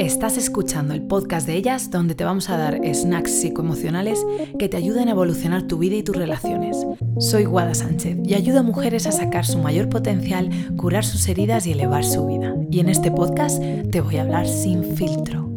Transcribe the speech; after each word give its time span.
Estás 0.00 0.38
escuchando 0.38 0.94
el 0.94 1.02
podcast 1.02 1.46
de 1.46 1.56
ellas 1.56 1.90
donde 1.90 2.14
te 2.14 2.24
vamos 2.24 2.48
a 2.48 2.56
dar 2.56 2.80
snacks 2.94 3.32
psicoemocionales 3.32 4.24
que 4.58 4.66
te 4.66 4.78
ayuden 4.78 5.08
a 5.08 5.10
evolucionar 5.10 5.64
tu 5.64 5.76
vida 5.76 5.96
y 5.96 6.02
tus 6.02 6.16
relaciones. 6.16 6.86
Soy 7.18 7.44
Guada 7.44 7.74
Sánchez 7.74 8.16
y 8.24 8.32
ayudo 8.32 8.60
a 8.60 8.62
mujeres 8.62 9.06
a 9.06 9.12
sacar 9.12 9.44
su 9.44 9.58
mayor 9.58 9.90
potencial, 9.90 10.48
curar 10.78 11.04
sus 11.04 11.28
heridas 11.28 11.66
y 11.66 11.72
elevar 11.72 12.02
su 12.02 12.26
vida. 12.26 12.56
Y 12.70 12.80
en 12.80 12.88
este 12.88 13.10
podcast 13.10 13.62
te 13.90 14.00
voy 14.00 14.16
a 14.16 14.22
hablar 14.22 14.48
sin 14.48 14.96
filtro. 14.96 15.50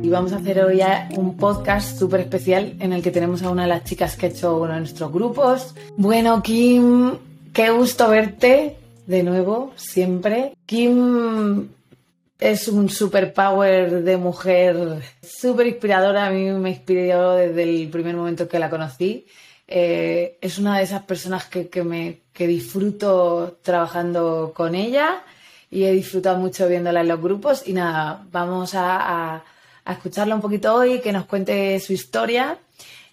Y 0.00 0.08
vamos 0.08 0.32
a 0.32 0.36
hacer 0.36 0.60
hoy 0.60 0.80
un 1.16 1.36
podcast 1.36 1.98
súper 1.98 2.20
especial 2.20 2.76
en 2.78 2.92
el 2.92 3.02
que 3.02 3.10
tenemos 3.10 3.42
a 3.42 3.50
una 3.50 3.62
de 3.62 3.68
las 3.68 3.82
chicas 3.82 4.14
que 4.14 4.26
ha 4.26 4.28
hecho 4.28 4.56
uno 4.58 4.74
de 4.74 4.78
nuestros 4.78 5.12
grupos. 5.12 5.74
Bueno, 5.96 6.40
Kim, 6.40 7.14
qué 7.52 7.70
gusto 7.70 8.08
verte 8.08 8.76
de 9.08 9.24
nuevo, 9.24 9.72
siempre. 9.74 10.54
Kim 10.66 11.66
es 12.42 12.66
un 12.66 12.90
superpower 12.90 14.02
de 14.02 14.16
mujer 14.16 15.00
súper 15.22 15.68
inspiradora. 15.68 16.26
A 16.26 16.30
mí 16.30 16.50
me 16.50 16.70
inspiró 16.70 17.34
desde 17.34 17.62
el 17.62 17.88
primer 17.88 18.16
momento 18.16 18.48
que 18.48 18.58
la 18.58 18.68
conocí. 18.68 19.26
Eh, 19.68 20.38
es 20.40 20.58
una 20.58 20.78
de 20.78 20.82
esas 20.82 21.02
personas 21.04 21.46
que, 21.46 21.84
me, 21.84 22.20
disfruto 22.36 23.58
trabajando 23.62 24.52
con 24.56 24.74
ella 24.74 25.22
y 25.70 25.84
he 25.84 25.92
disfrutado 25.92 26.38
mucho 26.38 26.66
viéndola 26.66 27.02
en 27.02 27.08
los 27.08 27.22
grupos. 27.22 27.62
Y 27.66 27.74
nada, 27.74 28.26
vamos 28.32 28.74
a, 28.74 29.36
a 29.84 29.92
escucharla 29.92 30.34
un 30.34 30.40
poquito 30.40 30.74
hoy, 30.74 31.00
que 31.00 31.12
nos 31.12 31.26
cuente 31.26 31.78
su 31.78 31.92
historia 31.92 32.58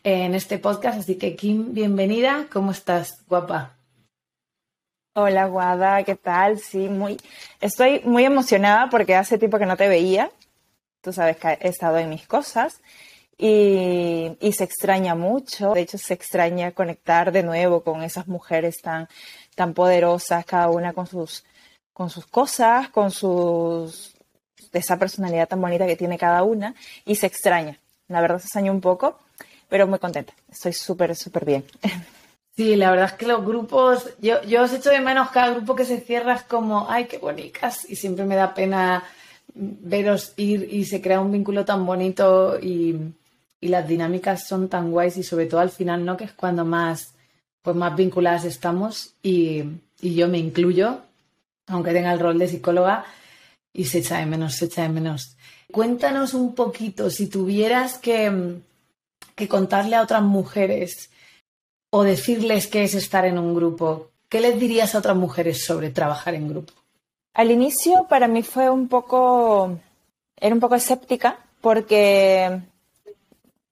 en 0.03 0.33
este 0.33 0.57
podcast. 0.57 0.99
Así 1.01 1.15
que, 1.15 1.35
Kim, 1.35 1.73
bienvenida. 1.73 2.47
¿Cómo 2.51 2.71
estás, 2.71 3.23
guapa? 3.27 3.78
Hola, 5.21 5.47
Guada, 5.47 6.01
¿qué 6.05 6.15
tal? 6.15 6.59
Sí, 6.59 6.87
muy. 6.87 7.19
Estoy 7.59 7.99
muy 8.05 8.23
emocionada 8.23 8.89
porque 8.89 9.15
hace 9.15 9.37
tiempo 9.37 9.59
que 9.59 9.65
no 9.65 9.75
te 9.75 9.89
veía. 9.89 10.31
Tú 11.01 11.11
sabes 11.11 11.35
que 11.35 11.57
he 11.59 11.67
estado 11.67 11.97
en 11.97 12.07
mis 12.07 12.25
cosas 12.25 12.79
y, 13.37 14.37
se 14.53 14.63
extraña 14.63 15.15
mucho. 15.15 15.73
De 15.73 15.81
hecho, 15.81 15.97
se 15.97 16.13
extraña 16.13 16.71
conectar 16.71 17.33
de 17.33 17.43
nuevo 17.43 17.83
con 17.83 18.01
esas 18.01 18.29
mujeres 18.29 18.77
tan, 18.81 19.09
tan 19.55 19.73
poderosas, 19.73 20.45
cada 20.45 20.69
una 20.69 20.93
con 20.93 21.05
sus, 21.05 21.43
con 21.91 22.09
sus 22.09 22.25
cosas, 22.25 22.87
con 22.87 23.11
sus. 23.11 24.15
esa 24.71 24.97
personalidad 24.97 25.49
tan 25.49 25.59
bonita 25.59 25.85
que 25.85 25.97
tiene 25.97 26.17
cada 26.17 26.43
una 26.43 26.75
y 27.03 27.15
se 27.15 27.27
extraña. 27.27 27.77
La 28.07 28.21
verdad 28.21 28.39
se 28.39 28.45
extraña 28.45 28.71
un 28.71 28.79
poco, 28.79 29.19
pero 29.67 29.85
muy 29.85 29.99
contenta. 29.99 30.31
Estoy 30.49 30.71
súper, 30.71 31.13
súper 31.13 31.43
bien. 31.43 31.65
Sí, 32.59 32.75
la 32.75 32.91
verdad 32.91 33.05
es 33.05 33.13
que 33.13 33.25
los 33.25 33.45
grupos, 33.45 34.09
yo, 34.19 34.35
os 34.61 34.73
echo 34.73 34.89
de 34.89 34.99
menos 34.99 35.29
cada 35.29 35.51
grupo 35.51 35.77
que 35.77 35.85
se 35.85 36.01
cierra 36.01 36.33
es 36.33 36.43
como, 36.43 36.87
ay, 36.89 37.05
qué 37.05 37.17
bonitas, 37.17 37.89
y 37.89 37.95
siempre 37.95 38.25
me 38.25 38.35
da 38.35 38.53
pena 38.53 39.05
veros 39.53 40.33
ir 40.35 40.67
y 40.69 40.83
se 40.83 41.01
crea 41.01 41.21
un 41.21 41.31
vínculo 41.31 41.63
tan 41.63 41.85
bonito 41.85 42.59
y, 42.59 43.13
las 43.61 43.87
dinámicas 43.87 44.45
son 44.45 44.67
tan 44.67 44.91
guays 44.91 45.15
y 45.15 45.23
sobre 45.23 45.45
todo 45.45 45.61
al 45.61 45.69
final, 45.69 46.03
¿no? 46.03 46.17
Que 46.17 46.25
es 46.25 46.33
cuando 46.33 46.65
más, 46.65 47.13
pues 47.61 47.77
más 47.77 47.95
vinculadas 47.95 48.43
estamos 48.43 49.13
y, 49.23 49.63
y 50.01 50.15
yo 50.15 50.27
me 50.27 50.37
incluyo, 50.37 50.99
aunque 51.67 51.93
tenga 51.93 52.11
el 52.11 52.19
rol 52.19 52.37
de 52.39 52.49
psicóloga, 52.49 53.05
y 53.71 53.85
se 53.85 53.99
echa 53.99 54.17
de 54.17 54.25
menos, 54.25 54.55
se 54.55 54.65
echa 54.65 54.81
de 54.81 54.89
menos. 54.89 55.37
Cuéntanos 55.71 56.33
un 56.33 56.53
poquito, 56.55 57.09
si 57.09 57.27
tuvieras 57.27 57.97
que, 57.97 58.57
que 59.35 59.47
contarle 59.47 59.95
a 59.95 60.01
otras 60.01 60.23
mujeres, 60.23 61.09
o 61.89 62.03
decirles 62.03 62.67
qué 62.67 62.83
es 62.83 62.93
estar 62.93 63.25
en 63.25 63.37
un 63.37 63.55
grupo, 63.55 64.09
¿qué 64.29 64.39
les 64.39 64.59
dirías 64.59 64.93
a 64.93 64.99
otras 64.99 65.15
mujeres 65.15 65.65
sobre 65.65 65.89
trabajar 65.89 66.35
en 66.35 66.49
grupo? 66.49 66.73
Al 67.33 67.51
inicio 67.51 68.05
para 68.09 68.27
mí 68.27 68.43
fue 68.43 68.69
un 68.69 68.87
poco, 68.87 69.77
era 70.37 70.53
un 70.53 70.61
poco 70.61 70.75
escéptica 70.75 71.39
porque 71.61 72.59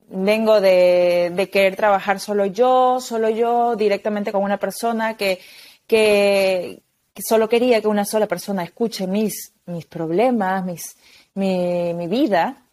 vengo 0.09 0.61
de, 0.61 1.49
querer 1.51 1.75
trabajar 1.75 2.19
solo 2.19 2.45
yo, 2.45 2.99
solo 3.01 3.29
yo, 3.29 3.75
directamente 3.75 4.31
con 4.31 4.43
una 4.43 4.57
persona 4.57 5.17
que, 5.17 5.39
que, 5.85 6.81
solo 7.17 7.49
quería 7.49 7.81
que 7.81 7.87
una 7.87 8.05
sola 8.05 8.27
persona 8.27 8.63
escuche 8.63 9.07
mis, 9.07 9.53
mis 9.65 9.85
problemas, 9.85 10.63
mis, 10.63 10.97
mi, 11.33 11.93
mi 11.93 12.07
vida 12.07 12.66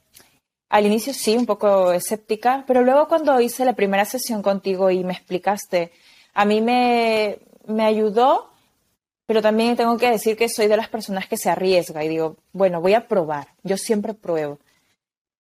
al 0.69 0.87
inicio 0.87 1.13
sí, 1.13 1.37
un 1.37 1.47
poco 1.47 1.93
escéptica, 1.93 2.65
pero 2.67 2.83
luego 2.83 3.09
cuando 3.09 3.41
hice 3.41 3.65
la 3.65 3.75
primera 3.75 4.05
sesión 4.05 4.43
contigo 4.43 4.91
y 4.91 5.05
me 5.05 5.13
explicaste, 5.13 5.93
a 6.35 6.45
mí 6.45 6.61
me, 6.61 7.39
ayudó, 7.81 8.51
pero 9.27 9.41
también 9.41 9.77
tengo 9.77 9.97
que 9.97 10.11
decir 10.11 10.37
que 10.37 10.49
soy 10.49 10.67
de 10.67 10.77
las 10.77 10.89
personas 10.89 11.29
que 11.29 11.37
se 11.37 11.49
arriesga 11.49 12.05
y 12.05 12.09
digo, 12.09 12.37
bueno, 12.53 12.81
voy 12.81 12.95
a 12.95 13.07
probar, 13.07 13.49
yo 13.63 13.77
siempre 13.77 14.15
pruebo. 14.15 14.59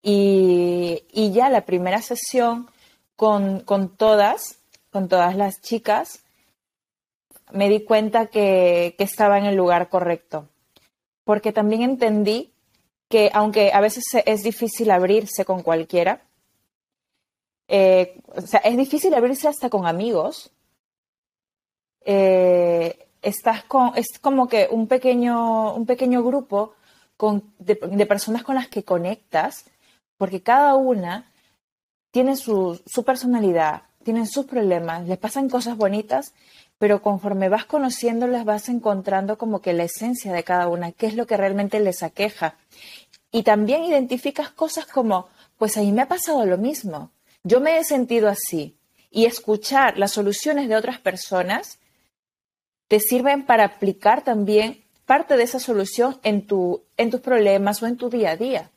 Y, 0.02 1.02
ya 1.32 1.48
la 1.48 1.62
primera 1.62 2.00
sesión 2.00 2.68
con, 3.16 3.64
todas, 3.96 4.58
con 4.90 5.08
todas 5.08 5.34
las 5.34 5.60
chicas, 5.60 6.22
me 7.50 7.68
di 7.68 7.82
cuenta 7.84 8.26
que, 8.26 8.94
que 8.96 9.04
estaba 9.04 9.38
en 9.38 9.46
el 9.46 9.56
lugar 9.56 9.88
correcto, 9.88 10.48
porque 11.24 11.52
también 11.52 11.82
entendí 11.82 12.53
que 13.14 13.30
aunque 13.32 13.70
a 13.72 13.80
veces 13.80 14.02
es 14.26 14.42
difícil 14.42 14.90
abrirse 14.90 15.44
con 15.44 15.62
cualquiera, 15.62 16.22
eh, 17.68 18.20
o 18.34 18.40
sea, 18.40 18.58
es 18.58 18.76
difícil 18.76 19.14
abrirse 19.14 19.46
hasta 19.46 19.70
con 19.70 19.86
amigos. 19.86 20.50
Eh, 22.04 23.06
estás 23.22 23.62
con, 23.66 23.92
es 23.94 24.18
como 24.20 24.48
que 24.48 24.66
un 24.68 24.88
pequeño, 24.88 25.74
un 25.76 25.86
pequeño 25.86 26.24
grupo 26.24 26.74
de, 27.60 27.76
personas 28.06 28.42
con 28.42 28.56
las 28.56 28.66
que 28.66 28.82
conectas, 28.82 29.66
porque 30.16 30.42
cada 30.42 30.74
una 30.74 31.30
tiene 32.10 32.34
su, 32.34 32.82
su 32.84 33.04
personalidad, 33.04 33.82
tienen 34.02 34.26
sus 34.26 34.46
problemas, 34.46 35.06
les 35.06 35.18
pasan 35.18 35.48
cosas 35.48 35.76
bonitas, 35.76 36.34
pero 36.78 37.00
conforme 37.00 37.48
vas 37.48 37.64
conociéndolas 37.64 38.44
vas 38.44 38.68
encontrando 38.68 39.38
como 39.38 39.60
que 39.60 39.72
la 39.72 39.84
esencia 39.84 40.32
de 40.32 40.42
cada 40.42 40.66
una, 40.66 40.90
qué 40.90 41.06
es 41.06 41.14
lo 41.14 41.28
que 41.28 41.36
realmente 41.36 41.78
les 41.78 42.02
aqueja. 42.02 42.56
Y 43.34 43.42
también 43.42 43.82
identificas 43.82 44.50
cosas 44.50 44.86
como, 44.86 45.26
pues 45.58 45.76
a 45.76 45.80
mí 45.80 45.90
me 45.90 46.02
ha 46.02 46.06
pasado 46.06 46.46
lo 46.46 46.56
mismo, 46.56 47.10
yo 47.42 47.58
me 47.58 47.78
he 47.78 47.82
sentido 47.82 48.28
así. 48.28 48.76
Y 49.10 49.24
escuchar 49.24 49.98
las 49.98 50.12
soluciones 50.12 50.68
de 50.68 50.76
otras 50.76 51.00
personas 51.00 51.80
te 52.86 53.00
sirven 53.00 53.44
para 53.44 53.64
aplicar 53.64 54.22
también 54.22 54.84
parte 55.04 55.36
de 55.36 55.42
esa 55.42 55.58
solución 55.58 56.20
en, 56.22 56.46
tu, 56.46 56.84
en 56.96 57.10
tus 57.10 57.22
problemas 57.22 57.82
o 57.82 57.88
en 57.88 57.96
tu 57.96 58.08
día 58.08 58.30
a 58.30 58.36
día. 58.36 58.70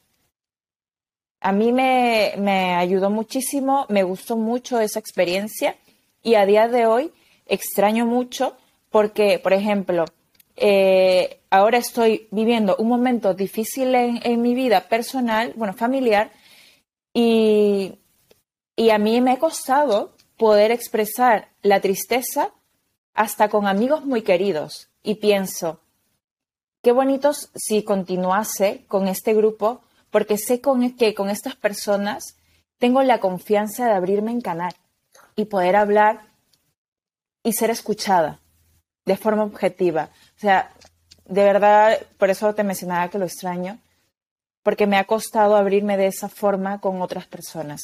A 1.39 1.51
mí 1.51 1.71
me, 1.71 2.33
me 2.39 2.73
ayudó 2.73 3.11
muchísimo, 3.11 3.85
me 3.89 4.01
gustó 4.01 4.37
mucho 4.37 4.79
esa 4.79 4.97
experiencia 4.97 5.77
y 6.23 6.33
a 6.33 6.47
día 6.47 6.67
de 6.67 6.87
hoy 6.87 7.13
extraño 7.45 8.07
mucho 8.07 8.57
porque, 8.89 9.37
por 9.37 9.53
ejemplo, 9.53 10.05
eh, 10.59 11.41
ahora 11.51 11.77
estoy 11.77 12.27
viviendo 12.31 12.75
un 12.77 12.87
momento 12.87 13.35
difícil 13.35 13.93
en, 13.93 14.41
mi 14.41 14.55
vida 14.55 14.89
personal, 14.89 15.53
bueno, 15.55 15.73
familiar, 15.73 16.31
y, 17.13 17.99
y 18.75 18.89
a 18.89 18.97
mí 18.97 19.21
me 19.21 19.33
ha 19.33 19.39
costado 19.39 20.15
poder 20.35 20.71
expresar 20.71 21.49
la 21.61 21.79
tristeza 21.79 22.51
hasta 23.13 23.49
con 23.49 23.67
amigos 23.67 24.03
muy 24.03 24.23
queridos. 24.23 24.89
Y 25.03 25.15
pienso, 25.15 25.79
qué 26.81 26.91
bonitos 26.91 27.51
si 27.55 27.83
continuase 27.83 28.83
con 28.87 29.07
este 29.07 29.35
grupo, 29.35 29.81
porque 30.09 30.39
sé 30.39 30.59
con, 30.59 30.95
que 30.95 31.13
con 31.13 31.29
estas 31.29 31.55
personas 31.55 32.35
tengo 32.79 33.03
la 33.03 33.19
confianza 33.19 33.85
de 33.85 33.93
abrirme 33.93 34.31
en 34.31 34.41
canal 34.41 34.73
y 35.35 35.45
poder 35.45 35.75
hablar 35.75 36.31
y 37.43 37.53
ser 37.53 37.69
escuchada 37.69 38.41
de 39.07 39.15
forma 39.15 39.43
objetiva. 39.43 40.09
O 40.35 40.39
sea, 40.39 40.69
de 41.25 41.43
verdad, 41.43 41.97
por 42.17 42.29
eso 42.29 42.53
te 42.53 42.63
mencionaba 42.63 43.09
que 43.09 43.17
lo 43.17 43.25
extraño, 43.25 43.79
porque 44.63 44.85
me 44.85 44.97
ha 44.97 45.05
costado 45.05 45.55
abrirme 45.55 45.95
de 45.95 46.07
esa 46.07 46.27
forma 46.27 46.79
con 46.81 47.01
otras 47.01 47.25
personas. 47.25 47.81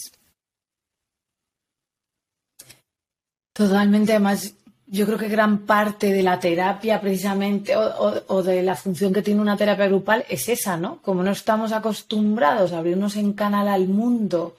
Totalmente, 3.53 4.11
además, 4.11 4.53
yo 4.87 5.05
creo 5.05 5.17
que 5.17 5.29
gran 5.29 5.59
parte 5.59 6.11
de 6.11 6.23
la 6.23 6.41
terapia 6.41 6.99
precisamente 6.99 7.73
o, 7.77 8.43
de 8.43 8.61
la 8.61 8.75
función 8.75 9.13
que 9.13 9.21
tiene 9.21 9.39
una 9.39 9.55
terapia 9.55 9.87
grupal 9.87 10.25
es 10.27 10.49
esa, 10.49 10.75
¿no? 10.75 11.01
Como 11.01 11.23
no 11.23 11.31
estamos 11.31 11.71
acostumbrados 11.71 12.73
a 12.73 12.79
abrirnos 12.79 13.15
en 13.15 13.31
canal 13.31 13.69
al 13.69 13.87
mundo 13.87 14.57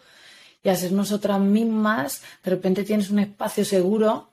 y 0.63 0.71
a 0.71 0.77
ser 0.77 0.93
nosotras 0.93 1.41
mismas, 1.41 2.23
de 2.43 2.53
repente 2.53 2.85
tienes 2.85 3.11
un 3.11 3.19
espacio 3.19 3.67
seguro 3.67 4.29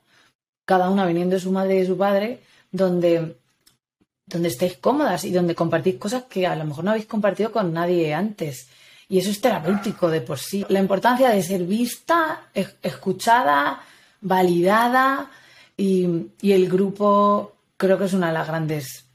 cada 0.65 0.89
una 0.89 1.05
viniendo 1.05 1.35
de 1.35 1.41
su 1.41 1.51
madre 1.51 1.75
y 1.75 1.79
de 1.79 1.85
su 1.85 1.97
padre, 1.97 2.41
donde, 2.71 3.37
donde 4.25 4.49
estéis 4.49 4.77
cómodas 4.77 5.25
y 5.25 5.31
donde 5.31 5.55
compartís 5.55 5.95
cosas 5.95 6.23
que 6.23 6.47
a 6.47 6.55
lo 6.55 6.65
mejor 6.65 6.83
no 6.83 6.91
habéis 6.91 7.05
compartido 7.05 7.51
con 7.51 7.73
nadie 7.73 8.13
antes. 8.13 8.67
Y 9.09 9.19
eso 9.19 9.29
es 9.29 9.41
terapéutico 9.41 10.09
de 10.09 10.21
por 10.21 10.39
sí. 10.39 10.65
La 10.69 10.79
importancia 10.79 11.29
de 11.29 11.43
ser 11.43 11.63
vista, 11.63 12.49
escuchada, 12.53 13.81
validada 14.21 15.29
y, 15.75 16.27
y 16.41 16.53
el 16.53 16.69
grupo 16.69 17.53
creo 17.75 17.97
que 17.97 18.05
es 18.05 18.13
una 18.13 18.27
de 18.27 18.33
las 18.33 18.47
grandes 18.47 19.05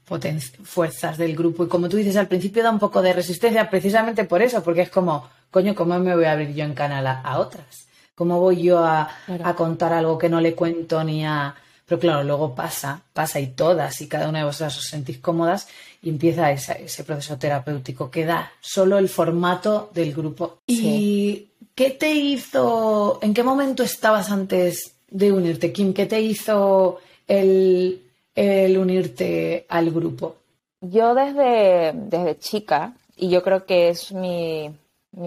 fuerzas 0.63 1.17
del 1.17 1.35
grupo. 1.35 1.65
Y 1.65 1.67
como 1.67 1.89
tú 1.89 1.97
dices, 1.97 2.15
al 2.15 2.27
principio 2.27 2.63
da 2.63 2.71
un 2.71 2.79
poco 2.79 3.01
de 3.01 3.13
resistencia 3.13 3.69
precisamente 3.69 4.23
por 4.23 4.41
eso, 4.41 4.63
porque 4.63 4.81
es 4.81 4.89
como, 4.89 5.29
coño, 5.51 5.75
¿cómo 5.75 5.99
me 5.99 6.15
voy 6.15 6.25
a 6.25 6.31
abrir 6.31 6.53
yo 6.53 6.63
en 6.63 6.73
canal 6.73 7.05
a, 7.07 7.39
otras? 7.39 7.86
¿Cómo 8.17 8.39
voy 8.39 8.63
yo 8.63 8.79
a, 8.79 9.07
contar 9.55 9.93
algo 9.93 10.17
que 10.17 10.27
no 10.27 10.41
le 10.41 10.55
cuento 10.55 11.03
ni 11.03 11.23
a... 11.23 11.53
Pero 11.85 12.01
claro, 12.01 12.23
luego 12.23 12.55
pasa, 12.55 12.99
pasa 13.13 13.39
y 13.39 13.47
todas 13.47 14.01
y 14.01 14.07
cada 14.07 14.27
una 14.27 14.39
de 14.39 14.45
vosotras 14.45 14.75
os 14.75 14.85
sentís 14.85 15.19
cómodas 15.19 15.67
y 16.01 16.09
empieza 16.09 16.51
ese 16.51 17.03
proceso 17.03 17.37
terapéutico 17.37 18.09
que 18.09 18.25
da 18.25 18.51
solo 18.59 18.97
el 18.97 19.07
formato 19.07 19.91
del 19.93 20.15
grupo. 20.15 20.57
¿Y 20.65 21.49
qué 21.75 21.91
te 21.91 22.11
hizo, 22.11 23.19
en 23.21 23.35
qué 23.35 23.43
momento 23.43 23.83
estabas 23.83 24.31
antes 24.31 24.95
de 25.11 25.31
unirte, 25.31 25.71
Kim? 25.71 25.93
¿Qué 25.93 26.07
te 26.07 26.19
hizo 26.19 26.97
el, 27.27 28.01
unirte 28.35 29.67
al 29.69 29.91
grupo? 29.91 30.37
Yo 30.81 31.13
desde, 31.13 31.93
desde 31.93 32.39
chica, 32.39 32.95
y 33.15 33.29
yo 33.29 33.43
creo 33.43 33.67
que 33.67 33.89
es 33.89 34.11
mi, 34.11 34.71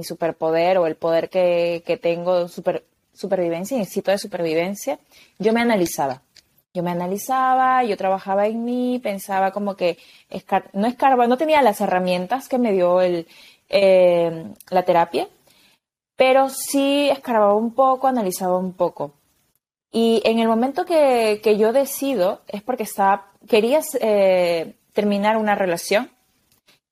superpoder 0.03 0.79
o 0.79 0.87
el 0.87 0.97
poder 0.97 1.29
que, 1.29 1.99
tengo, 2.03 2.49
super, 2.49 2.85
supervivencia, 3.13 3.77
instinto 3.77 4.11
de 4.11 4.19
supervivencia, 4.19 4.99
yo 5.39 5.53
me 5.53 5.61
analizaba. 5.61 6.23
Yo 6.73 6.85
me 6.85 6.93
analizaba, 6.93 7.83
yo 7.83 7.97
trabajaba 7.97 8.47
en 8.47 8.65
mí, 8.65 9.01
pensaba 9.03 9.51
como 9.51 9.75
que 9.75 9.99
no 10.73 10.87
escarbaba, 10.87 11.27
no 11.27 11.37
tenía 11.37 11.63
las 11.63 11.81
herramientas 11.81 12.49
que 12.49 12.59
me 12.59 12.73
dio 12.73 13.01
el, 13.01 13.27
eh, 13.69 14.53
la 14.71 14.85
terapia, 14.85 15.29
pero 16.17 16.49
sí 16.49 17.09
escarbaba 17.11 17.55
un 17.55 17.73
poco, 17.75 18.07
analizaba 18.07 18.57
un 18.59 18.73
poco. 18.75 19.15
Y 19.93 20.23
en 20.25 20.39
el 20.39 20.49
momento 20.49 20.85
que, 20.85 21.41
yo 21.59 21.73
decido 21.73 22.43
es 22.47 22.63
porque 22.63 22.85
estaba, 22.85 23.33
quería 23.49 23.81
eh, 24.01 24.75
terminar 24.93 25.37
una 25.37 25.55
relación, 25.55 26.11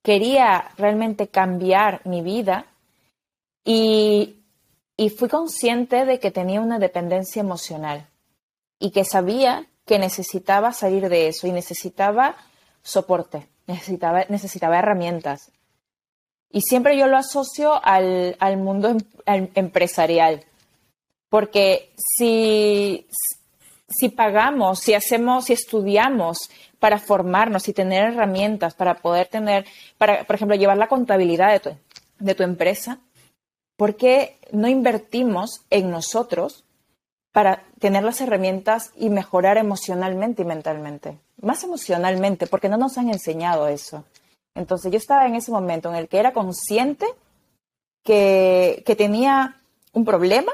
quería 0.03 0.71
realmente 0.77 1.27
cambiar 1.27 2.01
mi 2.05 2.21
vida 2.21 2.65
y, 3.71 4.35
fui 5.15 5.29
consciente 5.29 6.03
de 6.05 6.19
que 6.19 6.31
tenía 6.31 6.59
una 6.59 6.79
dependencia 6.79 7.39
emocional 7.39 8.07
y 8.79 8.89
que 8.89 9.05
sabía 9.05 9.67
que 9.85 9.99
necesitaba 9.99 10.73
salir 10.73 11.07
de 11.07 11.27
eso 11.27 11.45
y 11.45 11.51
necesitaba 11.51 12.35
soporte, 12.81 13.47
necesitaba, 13.67 14.79
herramientas. 14.79 15.51
Y 16.51 16.61
siempre 16.61 16.97
yo 16.97 17.05
lo 17.05 17.17
asocio 17.17 17.79
al, 17.83 18.57
mundo 18.57 18.97
em, 19.27 19.49
empresarial. 19.53 20.43
Porque 21.29 21.93
si, 21.95 23.05
si 23.87 24.09
pagamos, 24.09 24.79
si 24.79 24.95
hacemos, 24.95 25.45
si 25.45 25.53
estudiamos 25.53 26.49
para 26.79 26.97
formarnos 26.97 27.67
y 27.67 27.73
tener 27.73 28.13
herramientas 28.13 28.73
para 28.73 28.95
poder 28.95 29.27
tener, 29.27 29.67
para, 29.99 30.23
por 30.23 30.35
ejemplo, 30.35 30.57
llevar 30.57 30.77
la 30.77 30.87
contabilidad 30.87 31.61
de 32.17 32.35
tu 32.35 32.41
empresa, 32.41 32.99
¿por 33.79 33.95
qué 33.95 34.37
no 34.51 34.67
invertimos 34.67 35.61
en 35.71 35.89
nosotros 35.89 36.65
para 37.31 37.63
tener 37.79 38.03
las 38.03 38.21
herramientas 38.21 38.91
y 38.95 39.09
mejorar 39.09 39.57
emocionalmente 39.57 40.43
y 40.43 40.45
mentalmente? 40.45 41.17
Más 41.41 41.63
emocionalmente, 41.63 42.45
porque 42.45 42.69
no 42.69 42.77
nos 42.77 42.99
han 42.99 43.09
enseñado 43.09 43.67
eso. 43.67 44.03
Entonces 44.53 44.91
yo 44.91 44.97
estaba 44.97 45.25
en 45.25 45.35
ese 45.35 45.51
momento 45.51 45.89
en 45.89 45.95
el 45.95 46.09
que 46.09 46.19
era 46.19 46.33
consciente 46.33 47.07
que, 48.03 48.83
que 48.85 48.95
tenía 48.95 49.61
un 49.93 50.03
problema 50.03 50.51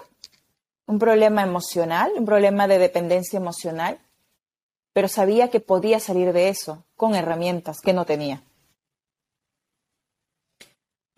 un 0.88 1.00
problema 1.00 1.44
emocional, 1.44 2.12
un 2.16 2.26
problema 2.26 2.68
de 2.68 2.78
dependencia 2.78 3.38
emocional, 3.38 4.00
pero 4.94 5.08
sabía 5.08 5.50
que 5.50 5.60
podía 5.60 6.00
salir 6.00 6.32
de 6.32 6.50
eso 6.50 6.84
con 6.96 7.16
herramientas 7.16 7.82
que 7.82 7.94
no 7.94 8.06
tenía. 8.06 8.44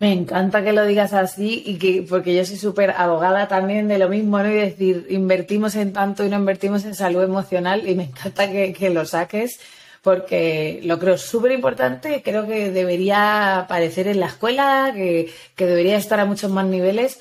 Me 0.00 0.12
encanta 0.12 0.62
que 0.62 0.72
lo 0.72 0.86
digas 0.86 1.12
así 1.12 1.62
y 1.66 1.76
que 1.76 2.06
porque 2.08 2.34
yo 2.34 2.44
soy 2.44 2.56
súper 2.56 2.92
abogada 2.92 3.48
también 3.48 3.88
de 3.88 3.98
lo 3.98 4.08
mismo, 4.08 4.38
¿no? 4.38 4.48
Y 4.48 4.54
decir, 4.54 5.06
invertimos 5.10 5.74
en 5.74 5.92
tanto 5.92 6.24
y 6.24 6.28
no 6.28 6.36
invertimos 6.36 6.84
en 6.84 6.94
salud 6.94 7.22
emocional 7.24 7.88
y 7.88 7.96
me 7.96 8.04
encanta 8.04 8.48
que, 8.48 8.90
lo 8.90 9.04
saques 9.04 9.58
porque 10.02 10.80
lo 10.84 11.00
creo 11.00 11.18
súper 11.18 11.50
importante, 11.50 12.22
creo 12.22 12.46
que 12.46 12.70
debería 12.70 13.58
aparecer 13.58 14.06
en 14.06 14.20
la 14.20 14.26
escuela, 14.26 14.92
que, 14.94 15.32
que 15.56 15.66
debería 15.66 15.96
estar 15.96 16.20
a 16.20 16.24
muchos 16.24 16.52
más 16.52 16.66
niveles, 16.66 17.18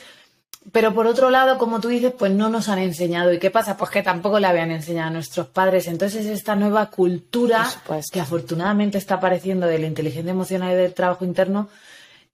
pero 0.71 0.93
por 0.93 1.07
otro 1.07 1.29
lado, 1.29 1.57
como 1.57 1.79
tú 1.79 1.87
dices, 1.87 2.13
pues 2.17 2.31
no 2.31 2.49
nos 2.49 2.67
han 2.67 2.79
enseñado. 2.79 3.31
¿Y 3.31 3.39
qué 3.39 3.49
pasa? 3.49 3.77
Pues 3.77 3.89
que 3.89 4.03
tampoco 4.03 4.39
le 4.39 4.47
habían 4.47 4.71
enseñado 4.71 5.07
a 5.07 5.11
nuestros 5.11 5.47
padres. 5.47 5.87
Entonces, 5.87 6.25
esta 6.25 6.55
nueva 6.55 6.89
cultura 6.89 7.65
que 8.11 8.19
afortunadamente 8.19 8.97
está 8.97 9.15
apareciendo 9.15 9.65
de 9.65 9.79
la 9.79 9.87
inteligencia 9.87 10.31
emocional 10.31 10.73
y 10.73 10.75
del 10.75 10.93
trabajo 10.93 11.23
interno, 11.23 11.69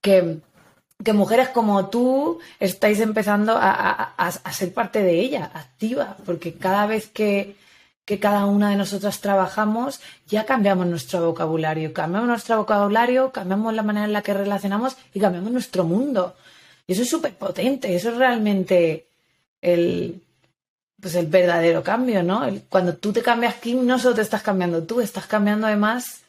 que, 0.03 0.39
que 1.03 1.13
mujeres 1.13 1.49
como 1.49 1.87
tú 1.89 2.39
estáis 2.59 2.99
empezando 2.99 3.57
a, 3.57 4.13
a, 4.17 4.51
ser 4.51 4.73
parte 4.73 5.01
de 5.01 5.21
ella, 5.21 5.49
activa, 5.53 6.17
porque 6.25 6.53
cada 6.55 6.85
vez 6.85 7.07
que, 7.07 7.55
que 8.05 8.19
cada 8.19 8.45
una 8.45 8.69
de 8.69 8.75
nosotras 8.75 9.21
trabajamos, 9.21 10.01
ya 10.27 10.45
cambiamos 10.45 10.85
nuestro 10.87 11.25
vocabulario. 11.25 11.93
Cambiamos 11.93 12.27
nuestro 12.27 12.57
vocabulario, 12.57 13.31
cambiamos 13.31 13.73
la 13.73 13.81
manera 13.81 14.05
en 14.05 14.13
la 14.13 14.21
que 14.21 14.33
relacionamos 14.33 14.97
y 15.13 15.21
cambiamos 15.21 15.51
nuestro 15.51 15.85
mundo. 15.85 16.35
Y 16.85 16.93
eso 16.93 17.03
es 17.03 17.09
súper 17.09 17.33
potente, 17.35 17.95
eso 17.95 18.09
es 18.09 18.17
realmente 18.17 19.07
el, 19.61 20.21
pues 20.99 21.15
el 21.15 21.27
verdadero 21.27 21.81
cambio, 21.81 22.23
¿no? 22.23 22.43
cuando 22.67 22.95
tú 22.95 23.13
te 23.13 23.21
cambias 23.21 23.55
Kim, 23.55 23.85
no 23.85 23.97
solo 23.99 24.15
te 24.15 24.21
estás 24.21 24.43
cambiando 24.43 24.83
tú, 24.83 24.99
estás 24.99 25.27
cambiando 25.27 25.67
además 25.67 26.23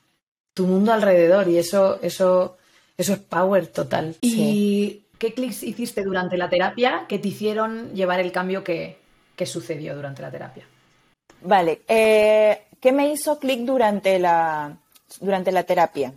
tu 0.55 0.67
mundo 0.69 0.93
alrededor 0.93 1.49
y 1.49 1.59
eso, 1.59 1.99
eso, 2.03 2.57
eso 2.97 3.13
es 3.15 3.19
power 3.19 3.67
total. 3.67 4.17
¿Y 4.21 5.03
qué 5.19 5.35
clics 5.35 5.63
hiciste 5.63 6.03
durante 6.03 6.37
la 6.37 6.49
terapia 6.49 7.07
que 7.09 7.19
te 7.19 7.29
hicieron 7.29 7.95
llevar 7.95 8.21
el 8.21 8.33
cambio 8.33 8.63
que, 8.65 8.99
sucedió 9.45 9.95
durante 9.95 10.23
la 10.23 10.31
terapia? 10.31 10.67
Vale, 11.43 11.83
eh, 11.89 12.63
¿qué 12.81 12.93
me 12.93 13.13
hizo 13.13 13.39
clic 13.39 13.61
durante 13.61 14.19
la, 14.19 14.77
durante 15.21 15.53
la 15.53 15.65
terapia? 15.65 16.15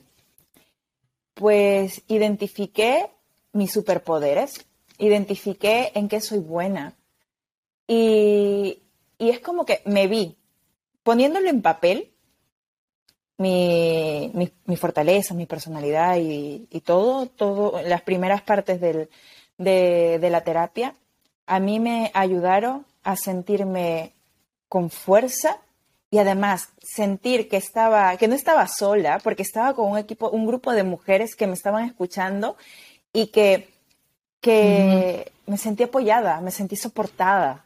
Pues 1.34 2.04
identifiqué 2.08 3.08
mis 3.54 3.72
superpoderes, 3.72 4.66
identifiqué 4.98 5.92
en 5.96 6.08
qué 6.08 6.22
soy 6.22 6.40
buena 6.40 6.94
y, 7.88 8.84
es 9.18 9.40
como 9.40 9.66
que 9.66 9.82
me 9.86 10.08
vi 10.08 10.38
poniéndolo 11.04 11.50
en 11.50 11.62
papel, 11.62 12.12
mi, 13.38 14.32
mi, 14.66 14.76
fortaleza, 14.76 15.34
mi 15.34 15.46
personalidad 15.46 16.18
y, 16.18 16.82
todo, 16.86 17.28
todo, 17.28 17.82
las 17.84 18.02
primeras 18.02 18.42
partes 18.42 18.82
del, 18.82 19.10
de, 19.58 20.20
de 20.20 20.30
la 20.30 20.42
terapia, 20.42 20.96
a 21.46 21.60
mí 21.60 21.80
me 21.80 22.12
ayudaron 22.14 22.86
a 23.04 23.16
sentirme 23.16 24.14
con 24.68 24.90
fuerza 24.90 25.58
y 26.10 26.20
además 26.20 26.70
sentir 26.80 27.50
que 27.50 27.58
estaba, 27.58 28.16
que 28.18 28.28
no 28.28 28.36
estaba 28.36 28.68
sola, 28.68 29.20
porque 29.24 29.44
estaba 29.44 29.74
con 29.74 29.92
un 29.92 29.98
equipo, 29.98 30.30
un 30.30 30.46
grupo 30.46 30.72
de 30.72 30.84
mujeres 30.84 31.36
que 31.36 31.48
me 31.48 31.54
estaban 31.54 31.86
escuchando 31.86 32.56
y 33.12 33.28
que, 33.28 33.70
que 34.42 35.32
me 35.46 35.58
sentí 35.58 35.84
apoyada, 35.84 36.40
me 36.42 36.52
sentí 36.52 36.76
soportada. 36.76 37.66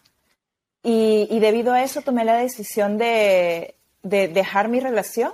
Y, 0.84 1.40
debido 1.40 1.74
a 1.74 1.84
eso 1.84 2.02
tomé 2.02 2.26
la 2.26 2.36
decisión 2.36 2.98
de, 2.98 3.76
dejar 4.02 4.68
mi 4.68 4.80
relación 4.80 5.34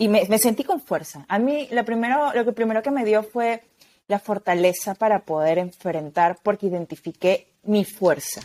y 0.00 0.08
me, 0.08 0.38
sentí 0.38 0.64
con 0.64 0.80
fuerza. 0.80 1.26
A 1.28 1.38
mí 1.38 1.68
lo 1.70 1.84
primero, 1.84 2.32
lo 2.32 2.42
que 2.46 2.52
primero 2.52 2.82
que 2.82 2.90
me 2.90 3.04
dio 3.04 3.22
fue 3.22 3.62
la 4.08 4.18
fortaleza 4.18 4.94
para 4.94 5.20
poder 5.20 5.58
enfrentar 5.58 6.38
porque 6.42 6.68
identifiqué 6.68 7.48
mi 7.64 7.84
fuerza, 7.84 8.40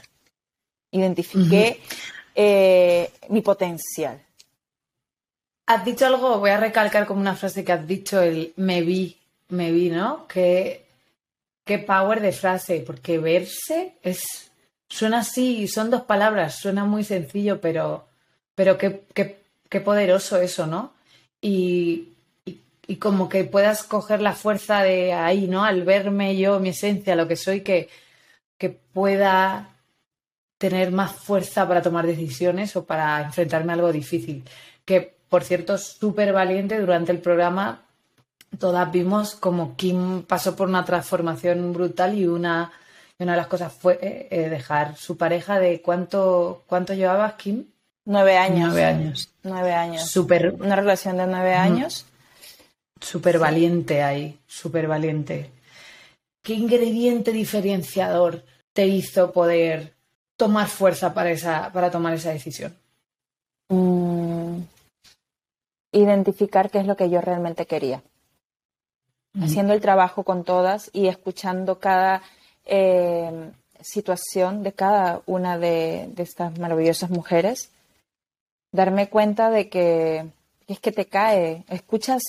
identifiqué 0.92 1.80
eh, 2.36 3.10
mi 3.30 3.40
potencial. 3.40 4.22
Has 5.68 5.86
dicho 5.86 6.06
algo, 6.06 6.40
voy 6.40 6.50
a 6.50 6.58
recalcar 6.58 7.08
como 7.08 7.22
una 7.22 7.38
frase 7.38 7.64
que 7.64 7.72
has 7.72 7.88
dicho, 7.88 8.22
el 8.22 8.52
me 8.58 8.82
vi 8.82 9.18
me 9.48 9.72
vi, 9.72 9.90
¿no? 9.90 10.28
Qué, 10.28 10.86
qué 11.64 11.80
power 11.80 12.20
de 12.20 12.34
frase, 12.34 12.84
porque 12.86 13.18
verse 13.18 13.94
es 14.04 14.52
suena 14.90 15.20
así, 15.20 15.70
son 15.70 15.90
dos 15.90 16.02
palabras, 16.02 16.56
suena 16.56 16.84
muy 16.84 17.06
sencillo, 17.06 17.62
pero, 17.62 18.10
pero 18.56 18.78
qué, 18.78 19.06
qué, 19.14 19.40
qué 19.70 19.80
poderoso 19.80 20.38
eso, 20.42 20.68
¿no? 20.68 20.95
Y, 21.46 22.14
y, 22.88 22.96
como 22.98 23.30
que 23.30 23.44
puedas 23.44 23.84
coger 23.84 24.22
la 24.22 24.34
fuerza 24.34 24.82
de 24.82 25.14
ahí, 25.14 25.48
¿no? 25.48 25.64
Al 25.64 25.84
verme 25.84 26.36
yo, 26.38 26.60
mi 26.60 26.70
esencia, 26.70 27.16
lo 27.16 27.28
que 27.28 27.36
soy, 27.36 27.62
que, 27.62 27.90
que 28.58 28.70
pueda 28.70 29.75
tener 30.58 30.92
más 30.92 31.12
fuerza 31.12 31.68
para 31.68 31.82
tomar 31.82 32.08
decisiones 32.08 32.75
o 32.75 32.86
para 32.86 33.22
enfrentarme 33.24 33.74
a 33.74 33.75
algo 33.75 33.92
difícil. 33.92 34.44
Que, 34.86 35.18
por 35.30 35.44
cierto, 35.44 35.78
súper 35.78 36.34
valiente 36.34 36.80
durante 36.80 37.12
el 37.12 37.20
programa 37.20 37.86
todas 38.58 38.92
vimos 38.92 39.36
como 39.36 39.75
Kim 39.75 40.24
pasó 40.24 40.56
por 40.56 40.68
una 40.68 40.86
transformación 40.86 41.74
brutal 41.74 42.18
y 42.18 42.28
una, 42.28 42.72
una 43.20 43.32
de 43.34 43.38
las 43.38 43.48
cosas 43.48 43.74
fue 43.74 44.00
eh, 44.02 44.28
eh, 44.32 44.50
dejar 44.50 44.96
su 44.96 45.18
pareja 45.18 45.60
de 45.60 45.82
cuánto, 45.82 46.64
cuánto 46.68 46.94
llevabas, 46.94 47.34
Kim. 47.34 47.68
Nueve 48.06 48.38
años. 48.38 48.68
Nueve 48.68 48.86
años. 48.86 49.30
Nueve 49.44 49.74
años. 49.74 50.16
Una 50.16 50.76
relación 50.76 51.18
de 51.18 51.28
nueve 51.28 51.54
años. 51.54 52.06
Súper 53.02 53.40
valiente 53.40 54.04
ahí, 54.04 54.40
súper 54.48 54.88
valiente. 54.88 55.52
¿Qué 56.42 56.54
ingrediente 56.54 57.32
diferenciador 57.32 58.44
te 58.74 58.88
hizo 58.88 59.32
poder 59.32 59.94
tomar 60.38 60.68
fuerza 60.68 61.14
para, 61.14 61.32
esa, 61.32 61.72
para 61.72 61.90
tomar 61.90 62.14
esa 62.14 62.32
decisión? 62.32 62.76
Mm, 63.70 64.60
identificar 65.92 66.70
qué 66.70 66.80
es 66.80 66.86
lo 66.86 66.96
que 66.96 67.10
yo 67.10 67.22
realmente 67.22 67.66
quería. 67.66 68.04
Haciendo 69.42 69.74
el 69.74 69.82
trabajo 69.82 70.24
con 70.24 70.46
todas 70.46 70.90
y 70.94 71.08
escuchando 71.08 71.80
cada 71.80 72.22
eh, 72.64 73.52
situación 73.82 74.64
de 74.64 74.72
cada 74.72 75.22
una 75.26 75.58
de, 75.58 76.10
estas 76.18 76.58
maravillosas 76.58 77.10
mujeres, 77.10 77.72
darme 78.75 79.10
cuenta 79.10 79.50
de 79.50 79.70
que, 79.70 80.27
es 80.67 80.79
que 80.79 80.91
te 80.91 81.05
cae, 81.05 81.63
escuchas 81.70 82.24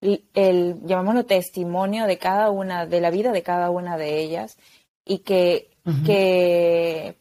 el, 0.00 0.80
llamémoslo 0.84 1.24
testimonio 1.24 2.06
de 2.06 2.18
cada 2.18 2.50
una, 2.50 2.86
de 2.86 3.00
la 3.00 3.10
vida 3.10 3.32
de 3.32 3.42
cada 3.42 3.70
una 3.70 3.96
de 3.96 4.18
ellas 4.18 4.56
y 5.04 5.18
que, 5.18 5.70
que 6.04 7.16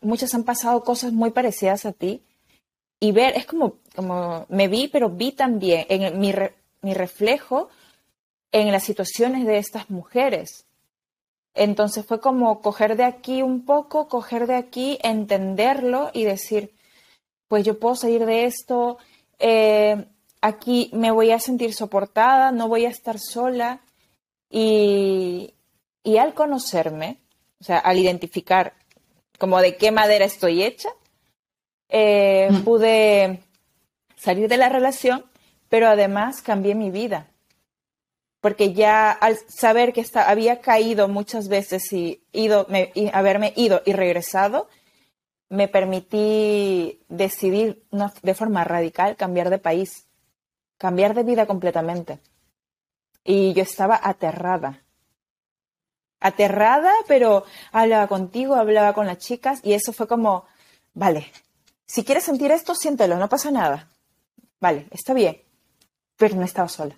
muchas 0.00 0.34
han 0.34 0.44
pasado 0.44 0.82
cosas 0.82 1.12
muy 1.12 1.30
parecidas 1.30 1.86
a 1.86 1.92
ti. 1.92 2.22
Y 3.00 3.12
ver, 3.12 3.36
es 3.36 3.44
como, 3.44 3.74
como 3.94 4.46
me 4.48 4.68
vi, 4.68 4.88
pero 4.88 5.10
vi 5.10 5.32
también 5.32 5.84
en 5.88 6.18
mi, 6.18 6.32
mi 6.80 6.94
reflejo 6.94 7.68
en 8.50 8.72
las 8.72 8.84
situaciones 8.84 9.46
de 9.46 9.58
estas 9.58 9.90
mujeres. 9.90 10.64
Entonces 11.54 12.04
fue 12.06 12.20
como 12.20 12.60
coger 12.60 12.96
de 12.96 13.04
aquí 13.04 13.42
un 13.42 13.64
poco, 13.64 14.08
coger 14.08 14.46
de 14.46 14.56
aquí, 14.56 14.98
entenderlo 15.02 16.10
y 16.12 16.24
decir, 16.24 16.72
pues 17.48 17.64
yo 17.64 17.78
puedo 17.78 17.94
salir 17.94 18.24
de 18.26 18.44
esto, 18.44 18.98
eh, 19.38 20.06
aquí 20.40 20.90
me 20.92 21.10
voy 21.10 21.30
a 21.30 21.38
sentir 21.38 21.72
soportada, 21.72 22.52
no 22.52 22.68
voy 22.68 22.84
a 22.84 22.90
estar 22.90 23.18
sola. 23.18 23.80
Y, 24.50 25.54
al 26.18 26.34
conocerme, 26.34 27.18
o 27.60 27.64
sea, 27.64 27.78
al 27.78 27.98
identificar 27.98 28.74
como 29.38 29.60
de 29.60 29.76
qué 29.76 29.90
madera 29.90 30.24
estoy 30.26 30.62
hecha, 30.62 30.90
eh, 31.88 32.48
mm. 32.50 32.62
pude 32.62 33.40
salir 34.16 34.48
de 34.48 34.56
la 34.56 34.68
relación, 34.68 35.24
pero 35.68 35.88
además 35.88 36.42
cambié 36.42 36.74
mi 36.74 36.90
vida. 36.90 37.30
Porque 38.40 38.74
ya 38.74 39.10
al 39.10 39.38
saber 39.48 39.92
que 39.92 40.04
había 40.14 40.60
caído 40.60 41.08
muchas 41.08 41.48
veces 41.48 41.90
y, 41.92 42.22
ido, 42.32 42.66
y 42.94 43.08
haberme 43.12 43.54
ido 43.56 43.82
y 43.86 43.94
regresado, 43.94 44.68
me 45.48 45.68
permití 45.68 47.04
decidir 47.08 47.84
de 48.22 48.34
forma 48.34 48.64
radical 48.64 49.16
cambiar 49.16 49.50
de 49.50 49.58
país 49.58 50.06
cambiar 50.78 51.14
de 51.14 51.22
vida 51.22 51.46
completamente. 51.46 52.20
Y 53.24 53.54
yo 53.54 53.62
estaba 53.62 53.98
aterrada. 54.02 54.82
Aterrada, 56.20 56.92
pero 57.06 57.44
hablaba 57.72 58.06
contigo, 58.06 58.54
hablaba 58.54 58.92
con 58.92 59.06
las 59.06 59.18
chicas 59.18 59.60
y 59.62 59.74
eso 59.74 59.92
fue 59.92 60.06
como, 60.06 60.44
vale, 60.92 61.32
si 61.86 62.04
quieres 62.04 62.24
sentir 62.24 62.50
esto, 62.50 62.74
siéntelo, 62.74 63.16
no 63.16 63.28
pasa 63.28 63.50
nada. 63.50 63.88
Vale, 64.60 64.86
está 64.90 65.12
bien, 65.12 65.40
pero 66.16 66.36
no 66.36 66.44
estaba 66.44 66.68
sola. 66.68 66.94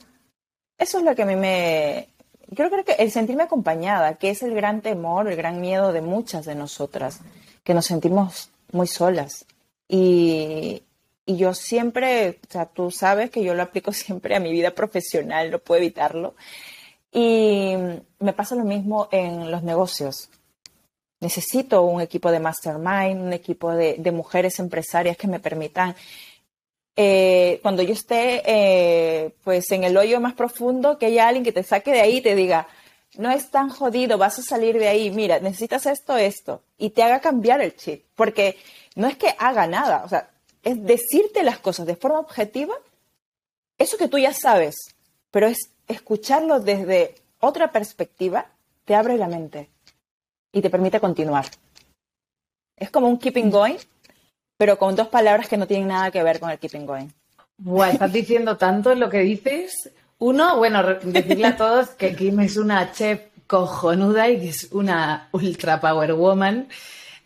Eso 0.79 0.99
es 0.99 1.05
lo 1.05 1.15
que 1.15 1.23
a 1.23 1.27
mí 1.27 1.37
me... 1.37 2.13
Creo 2.55 2.71
que 2.85 2.93
el 2.93 3.11
sentirme 3.11 3.45
acompañada, 3.45 4.19
que 4.19 4.31
es 4.31 4.43
el 4.43 4.55
gran 4.55 4.81
temor, 4.81 5.29
el 5.29 5.37
gran 5.37 5.61
miedo 5.61 5.93
de 5.93 6.01
muchas 6.01 6.45
de 6.45 6.55
nosotras, 6.55 7.21
que 7.67 7.75
nos 7.75 7.87
sentimos 7.87 8.51
muy 8.71 8.87
solas. 8.87 9.45
Y, 9.89 10.85
y 11.27 11.37
yo 11.37 11.53
siempre, 11.53 12.39
o 12.49 12.53
sea, 12.53 12.67
tú 12.67 12.93
sabes 12.93 13.31
que 13.31 13.43
yo 13.43 13.55
lo 13.55 13.65
aplico 13.65 13.93
siempre 14.05 14.37
a 14.37 14.41
mi 14.41 14.53
vida 14.53 14.71
profesional, 14.71 15.51
no 15.51 15.59
puedo 15.59 15.83
evitarlo. 15.83 16.37
Y 17.13 17.75
me 18.21 18.33
pasa 18.33 18.55
lo 18.55 18.65
mismo 18.65 19.09
en 19.11 19.51
los 19.51 19.65
negocios. 19.65 20.31
Necesito 21.21 21.83
un 21.83 22.01
equipo 22.01 22.31
de 22.31 22.41
mastermind, 22.41 23.21
un 23.21 23.33
equipo 23.33 23.73
de, 23.73 23.99
mujeres 24.13 24.61
empresarias 24.61 25.17
que 25.17 25.27
me 25.27 25.41
permitan, 25.41 25.97
eh, 26.95 27.59
cuando 27.63 27.83
yo 27.83 27.93
esté 27.95 28.43
eh, 28.47 29.35
pues 29.43 29.71
en 29.73 29.85
el 29.85 29.97
hoyo 29.97 30.21
más 30.21 30.35
profundo, 30.35 30.99
que 30.99 31.07
haya 31.07 31.27
alguien 31.29 31.45
que 31.45 31.53
te 31.53 31.63
saque 31.63 31.91
de 31.93 32.01
ahí 32.01 32.19
y 32.19 32.21
te 32.21 32.35
diga, 32.35 32.69
no 33.19 33.31
es 33.31 33.51
tan 33.51 33.69
jodido, 33.69 34.19
vas 34.19 34.39
a 34.39 34.43
salir 34.43 34.79
de 34.79 34.89
ahí, 34.89 35.11
mira, 35.11 35.41
necesitas 35.41 35.87
esto, 35.87 36.17
esto, 36.17 36.63
y 36.79 36.91
te 36.91 37.03
haga 37.03 37.21
cambiar 37.21 37.61
el 37.61 37.77
chip, 37.77 38.05
porque 38.15 38.59
no 38.95 39.07
es 39.07 39.17
que 39.17 39.35
haga 39.39 39.67
nada, 39.67 40.03
o 40.05 40.09
sea, 40.09 40.31
es 40.63 40.83
decirte 40.85 41.43
las 41.43 41.59
cosas 41.59 41.87
de 41.87 41.97
forma 41.97 42.21
objetiva, 42.21 42.75
eso 43.79 43.97
que 43.97 44.09
tú 44.09 44.19
ya 44.19 44.33
sabes, 44.33 44.75
pero 45.31 45.47
es 45.47 45.71
escucharlo 45.89 46.61
desde 46.61 47.15
otra 47.41 47.71
perspectiva, 47.71 48.47
te 48.85 48.95
abre 48.95 49.17
la 49.17 49.29
mente 49.29 49.71
y 50.53 50.63
te 50.63 50.71
permite 50.71 51.01
continuar. 51.01 51.47
Es 52.77 52.91
como 52.91 53.09
un 53.09 53.19
keeping 53.19 53.51
going, 53.51 53.77
pero 54.57 54.79
con 54.79 54.97
dos 54.97 55.09
palabras 55.09 55.49
que 55.49 55.57
no 55.57 55.67
tienen 55.67 55.89
nada 55.89 56.11
que 56.11 56.23
ver 56.23 56.41
con 56.41 56.51
el 56.51 56.59
keeping 56.59 56.87
going. 56.87 57.09
Bueno, 57.59 57.93
estás 57.93 58.13
diciendo 58.13 58.57
tanto 58.57 58.93
en 58.93 59.01
lo 59.01 59.09
que 59.09 59.21
dices. 59.21 59.91
Uno, 60.19 60.57
bueno, 60.57 60.83
decirle 61.03 61.47
a 61.47 61.57
todos 61.57 61.91
que 61.91 62.15
Kim 62.15 62.41
es 62.41 62.57
una 62.57 62.93
chef 62.93 63.21
cojonuda 63.47 64.29
y 64.31 64.41
que 64.41 64.49
es 64.49 64.69
una 64.73 65.29
ultra 65.33 65.81
power 65.81 66.15
woman. 66.15 66.69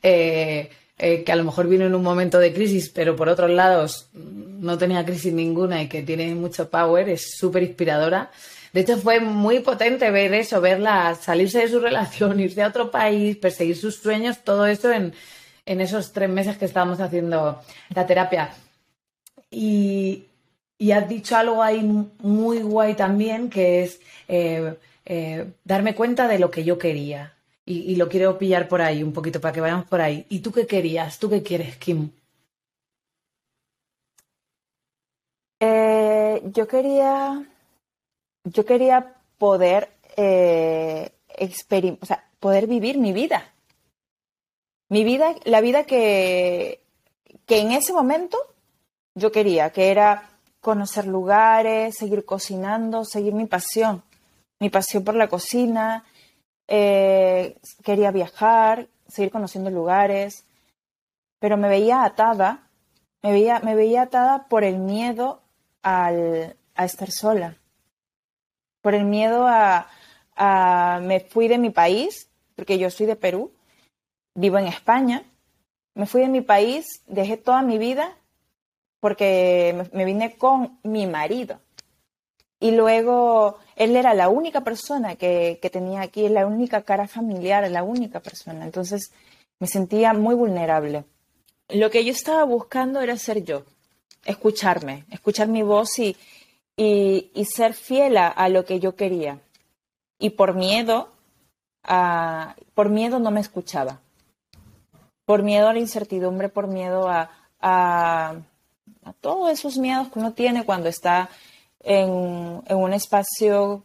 Eh, 0.03 0.71
eh, 1.03 1.25
que 1.25 1.33
a 1.33 1.37
lo 1.37 1.45
mejor 1.45 1.67
vino 1.67 1.87
en 1.87 1.95
un 1.95 2.03
momento 2.03 2.39
de 2.39 2.53
crisis, 2.53 2.91
pero 2.91 3.17
por 3.17 3.31
otros 3.31 3.51
lados 3.51 4.11
no 4.13 4.77
tenía 4.77 5.03
crisis 5.03 5.33
ninguna 5.33 5.83
y 5.83 5.89
que 5.89 6.03
tiene 6.03 6.35
mucho 6.35 6.69
power, 6.69 7.09
es 7.09 7.39
súper 7.39 7.63
inspiradora. 7.63 8.31
De 8.75 8.81
hecho, 8.81 8.99
fue 8.99 9.19
muy 9.19 9.61
potente 9.61 10.11
ver 10.11 10.35
eso, 10.35 10.61
verla 10.61 11.15
salirse 11.15 11.61
de 11.61 11.69
su 11.69 11.81
relación, 11.89 12.39
irse 12.39 12.63
a 12.63 12.69
otro 12.69 12.91
país, 12.91 13.39
perseguir 13.39 13.79
sus 13.79 13.97
sueños, 13.97 14.45
todo 14.45 14.67
eso 14.67 14.93
en, 14.93 15.15
esos 15.65 16.13
tres 16.13 16.29
meses 16.29 16.59
que 16.59 16.67
estábamos 16.67 17.01
haciendo 17.01 17.63
la 17.95 18.07
terapia. 18.07 18.51
Y, 19.51 20.25
has 20.93 21.07
dicho 21.07 21.37
algo 21.37 21.63
ahí 21.63 21.83
muy 22.23 22.63
guay 22.63 22.95
también, 22.95 23.51
que 23.51 23.83
es 23.83 24.01
eh, 24.29 24.79
eh, 25.05 25.53
darme 25.63 25.95
cuenta 25.95 26.27
de 26.27 26.39
lo 26.39 26.51
que 26.51 26.65
yo 26.65 26.79
quería 26.79 27.35
y, 27.67 27.97
lo 27.97 28.09
quiero 28.09 28.39
pillar 28.39 28.67
por 28.67 28.81
ahí 28.81 29.03
un 29.03 29.13
poquito 29.13 29.43
para 29.43 29.53
que 29.53 29.61
vayamos 29.61 29.87
por 29.87 30.01
ahí. 30.01 30.25
¿Y 30.31 30.41
tú 30.41 30.53
qué 30.53 30.67
querías? 30.67 31.19
¿Tú 31.19 31.29
qué 31.29 31.43
quieres, 31.43 31.77
Kim? 31.77 32.11
Eh, 35.61 36.41
yo 36.47 36.67
quería, 36.67 37.45
yo 38.45 38.65
quería 38.65 39.17
poder 39.37 39.91
o 40.17 42.15
poder 42.41 42.67
vivir 42.67 42.97
mi 42.97 43.13
vida. 43.13 43.53
Mi 44.89 45.05
vida, 45.05 45.35
la 45.45 45.61
vida 45.61 45.85
que, 45.85 46.81
que 47.45 47.61
en 47.61 47.73
ese 47.73 47.93
momento 47.93 48.39
yo 49.15 49.31
quería, 49.31 49.71
que 49.71 49.91
era 49.91 50.30
conocer 50.61 51.07
lugares, 51.07 51.97
seguir 51.97 52.25
cocinando, 52.25 53.05
seguir 53.05 53.33
mi 53.33 53.47
pasión, 53.47 54.03
mi 54.61 54.69
pasión 54.69 55.05
por 55.05 55.15
la 55.15 55.29
cocina, 55.29 56.05
eh, 56.69 57.57
quería 57.83 58.11
viajar, 58.11 58.89
seguir 59.09 59.31
conociendo 59.31 59.71
lugares, 59.71 60.45
pero 61.39 61.57
me 61.57 61.69
veía 61.69 62.05
atada, 62.05 62.69
me 63.23 63.33
veía, 63.33 63.61
me 63.61 63.75
veía 63.75 64.03
atada 64.03 64.47
por 64.49 64.63
el 64.63 64.79
miedo 64.79 65.43
al, 65.83 66.57
a 66.75 66.85
estar 66.85 67.11
sola, 67.11 67.57
por 68.83 68.95
el 68.95 69.05
miedo 69.05 69.47
a, 69.49 69.89
a, 70.37 71.01
me 71.03 71.21
fui 71.21 71.49
de 71.49 71.59
mi 71.59 71.71
país, 71.71 72.29
porque 72.55 72.79
yo 72.79 72.91
soy 72.91 73.07
de 73.07 73.17
Perú, 73.17 73.53
vivo 74.35 74.59
en 74.59 74.67
España, 74.67 75.25
me 75.95 76.07
fui 76.07 76.21
de 76.21 76.29
mi 76.29 76.43
país, 76.43 77.03
dejé 77.07 77.37
toda 77.37 77.63
mi 77.63 77.79
vida 77.79 78.17
porque 79.01 79.89
me 79.93 80.05
vine 80.05 80.37
con 80.37 80.79
mi 80.83 81.07
marido. 81.07 81.59
Y 82.61 82.73
luego 82.73 83.59
él 83.75 83.97
era 83.97 84.13
la 84.13 84.29
única 84.29 84.61
persona 84.61 85.17
que, 85.17 85.59
tenía 85.73 86.03
aquí, 86.03 86.29
la 86.29 86.47
única 86.47 86.83
cara 86.83 87.09
familiar, 87.09 87.69
la 87.71 87.83
única 87.83 88.21
persona. 88.21 88.65
Entonces 88.65 89.13
me 89.59 89.67
sentía 89.67 90.13
muy 90.13 90.35
vulnerable. 90.35 91.05
Lo 91.71 91.91
que 91.91 92.05
yo 92.05 92.13
estaba 92.13 92.45
buscando 92.45 93.01
era 93.01 93.17
ser 93.17 93.45
yo, 93.45 93.65
escucharme, 94.27 95.07
escuchar 95.11 95.49
mi 95.49 95.63
voz 95.63 95.99
y, 95.99 96.17
y, 96.77 97.45
ser 97.47 97.73
fiel 97.73 98.19
a, 98.19 98.49
lo 98.51 98.67
que 98.67 98.79
yo 98.79 98.95
quería. 98.95 99.41
Y 100.19 100.31
por 100.31 100.55
miedo, 100.55 101.13
por 102.75 102.91
miedo 102.91 103.19
no 103.19 103.31
me 103.31 103.41
escuchaba. 103.41 104.01
Por 105.25 105.43
miedo 105.43 105.69
a 105.69 105.73
la 105.73 105.79
incertidumbre, 105.79 106.51
por 106.51 106.67
miedo 106.67 107.09
a, 107.09 107.31
a 107.61 108.35
todos 109.21 109.51
esos 109.51 109.79
miedos 109.79 110.09
que 110.09 110.19
uno 110.19 110.33
tiene 110.33 110.65
cuando 110.65 110.89
está 110.89 111.31
en, 111.81 112.11
un 112.11 112.93
espacio 112.93 113.85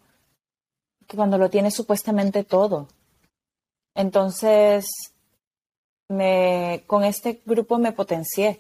que 1.08 1.16
cuando 1.16 1.38
lo 1.38 1.50
tiene 1.50 1.72
supuestamente 1.72 2.44
todo. 2.44 2.88
Entonces, 3.94 4.86
me, 6.10 6.84
con 6.88 7.04
este 7.04 7.42
grupo 7.46 7.78
me 7.78 7.92
potencié, 7.92 8.60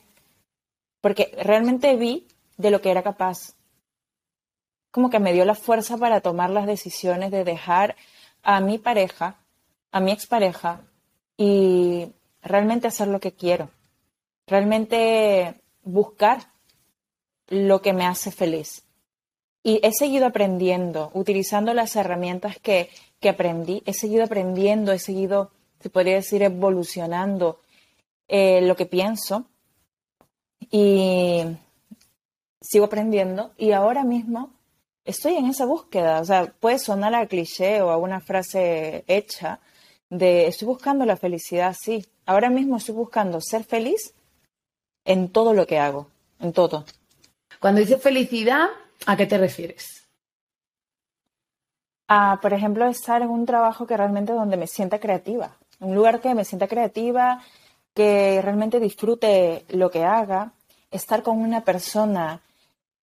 porque 1.01 1.35
realmente 1.41 1.95
vi 1.95 2.27
de 2.57 2.71
lo 2.71 2.81
que 2.81 2.91
era 2.91 3.03
capaz. 3.03 3.53
Como 4.91 5.09
que 5.09 5.19
me 5.19 5.33
dio 5.33 5.43
la 5.43 5.55
fuerza 5.55 5.97
para 5.97 6.21
tomar 6.21 6.50
las 6.50 6.67
decisiones 6.67 7.31
de 7.31 7.43
dejar 7.43 7.95
a 8.43 8.62
mi 8.62 8.77
pareja, 8.77 9.35
a 9.91 10.00
mi 10.00 10.12
expareja 10.12 10.81
y 11.35 12.13
realmente 12.41 12.88
hacer 12.88 13.07
lo 13.07 13.19
que 13.19 13.33
quiero. 13.33 13.69
Realmente 14.47 15.62
buscar 15.86 16.51
lo 17.48 17.82
que 17.82 17.94
me 17.94 18.06
hace 18.06 18.32
feliz. 18.32 18.84
Y 19.63 19.80
he 19.84 19.92
seguido 19.94 20.27
aprendiendo, 20.27 21.10
utilizando 21.13 21.74
las 21.74 21.96
herramientas 21.96 22.58
que, 22.60 22.89
que 23.20 23.30
aprendí, 23.30 23.82
he 23.86 23.94
seguido 23.94 24.24
aprendiendo, 24.24 24.92
he 24.92 25.00
seguido, 25.00 25.51
se 25.80 25.89
podría 25.89 26.15
decir, 26.15 26.44
evolucionando 26.44 27.60
eh, 28.27 28.62
lo 28.62 28.75
que 28.75 28.86
pienso 28.86 29.46
y 30.72 31.44
sigo 32.62 32.86
aprendiendo 32.86 33.51
y 33.58 33.72
ahora 33.72 34.04
mismo 34.04 34.51
estoy 35.04 35.36
en 35.36 35.46
esa 35.46 35.65
búsqueda. 35.65 36.20
O 36.20 36.25
sea, 36.25 36.54
puede 36.60 36.80
sonar 36.80 37.15
a 37.15 37.27
cliché 37.27 37.82
o 37.82 37.89
a 37.89 37.98
una 37.98 38.20
frase 38.20 39.04
hecha 39.08 39.60
de 40.10 40.48
estoy 40.48 40.68
buscando 40.68 41.06
la 41.06 41.18
felicidad, 41.18 41.75
sí. 41.80 42.06
Ahora 42.25 42.50
mismo 42.50 42.77
estoy 42.77 42.96
buscando 42.96 43.39
ser 43.42 43.63
feliz 43.63 44.13
en 45.05 45.29
todo 45.29 45.53
lo 45.53 45.65
que 45.65 45.79
hago, 45.79 46.07
en 46.39 46.51
todo. 46.51 46.85
Cuando 47.59 47.79
dices 47.79 48.01
felicidad, 48.01 48.67
¿a 49.05 49.15
qué 49.15 49.25
te 49.25 49.38
refieres? 49.38 50.03
A, 52.07 52.39
por 52.41 52.53
ejemplo, 52.53 52.85
estar 52.88 53.21
en 53.21 53.29
un 53.29 53.45
trabajo 53.45 53.88
que 53.88 53.97
realmente 53.97 54.33
donde 54.33 54.57
me 54.57 54.67
sienta 54.67 55.00
creativa, 55.00 55.55
un 55.79 55.95
lugar 55.95 56.19
que 56.19 56.35
me 56.35 56.45
sienta 56.45 56.67
creativa, 56.67 57.41
que 57.93 58.41
realmente 58.41 58.79
disfrute 58.79 59.65
lo 59.69 59.89
que 59.89 60.03
haga, 60.03 60.51
estar 60.91 61.24
con 61.24 61.39
una 61.39 61.63
persona 61.63 62.41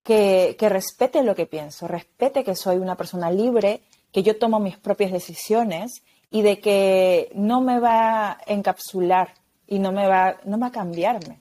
que, 0.03 0.57
que 0.59 0.69
respete 0.69 1.23
lo 1.23 1.35
que 1.35 1.47
pienso, 1.47 1.89
respete 1.89 2.45
que 2.45 2.55
soy 2.55 2.77
una 2.77 2.97
persona 2.97 3.31
libre, 3.31 3.83
que 4.13 4.23
yo 4.23 4.39
tomo 4.39 4.61
mis 4.61 4.77
propias 4.77 5.13
decisiones 5.13 6.03
y 6.31 6.43
de 6.43 6.61
que 6.61 7.31
no 7.35 7.61
me 7.61 7.79
va 7.79 8.33
a 8.33 8.39
encapsular 8.47 9.35
y 9.67 9.79
no 9.79 9.93
me 9.93 10.07
va, 10.07 10.37
no 10.45 10.59
va 10.59 10.67
a 10.69 10.73
cambiarme. 10.73 11.41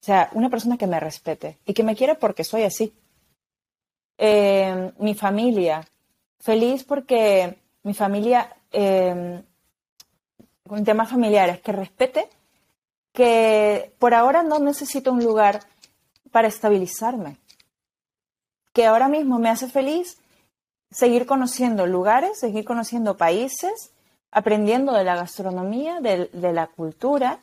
O 0.00 0.04
sea, 0.04 0.30
una 0.32 0.48
persona 0.48 0.78
que 0.78 0.86
me 0.86 0.98
respete 0.98 1.58
y 1.66 1.74
que 1.74 1.82
me 1.82 1.94
quiera 1.94 2.14
porque 2.14 2.42
soy 2.42 2.62
así. 2.62 2.92
Eh, 4.16 4.92
mi 4.98 5.14
familia, 5.14 5.86
feliz 6.38 6.84
porque 6.84 7.58
mi 7.82 7.94
familia, 7.94 8.54
eh, 8.72 9.42
con 10.66 10.84
temas 10.84 11.10
familiares, 11.10 11.60
que 11.60 11.72
respete 11.72 12.28
que 13.12 13.92
por 13.98 14.14
ahora 14.14 14.42
no 14.42 14.58
necesito 14.58 15.12
un 15.12 15.22
lugar 15.22 15.60
para 16.30 16.48
estabilizarme, 16.48 17.36
que 18.72 18.86
ahora 18.86 19.08
mismo 19.08 19.38
me 19.38 19.50
hace 19.50 19.68
feliz 19.68 20.18
seguir 20.90 21.26
conociendo 21.26 21.86
lugares, 21.86 22.38
seguir 22.38 22.64
conociendo 22.64 23.16
países, 23.16 23.92
aprendiendo 24.30 24.92
de 24.92 25.04
la 25.04 25.16
gastronomía, 25.16 26.00
de 26.00 26.52
la 26.52 26.68
cultura, 26.68 27.40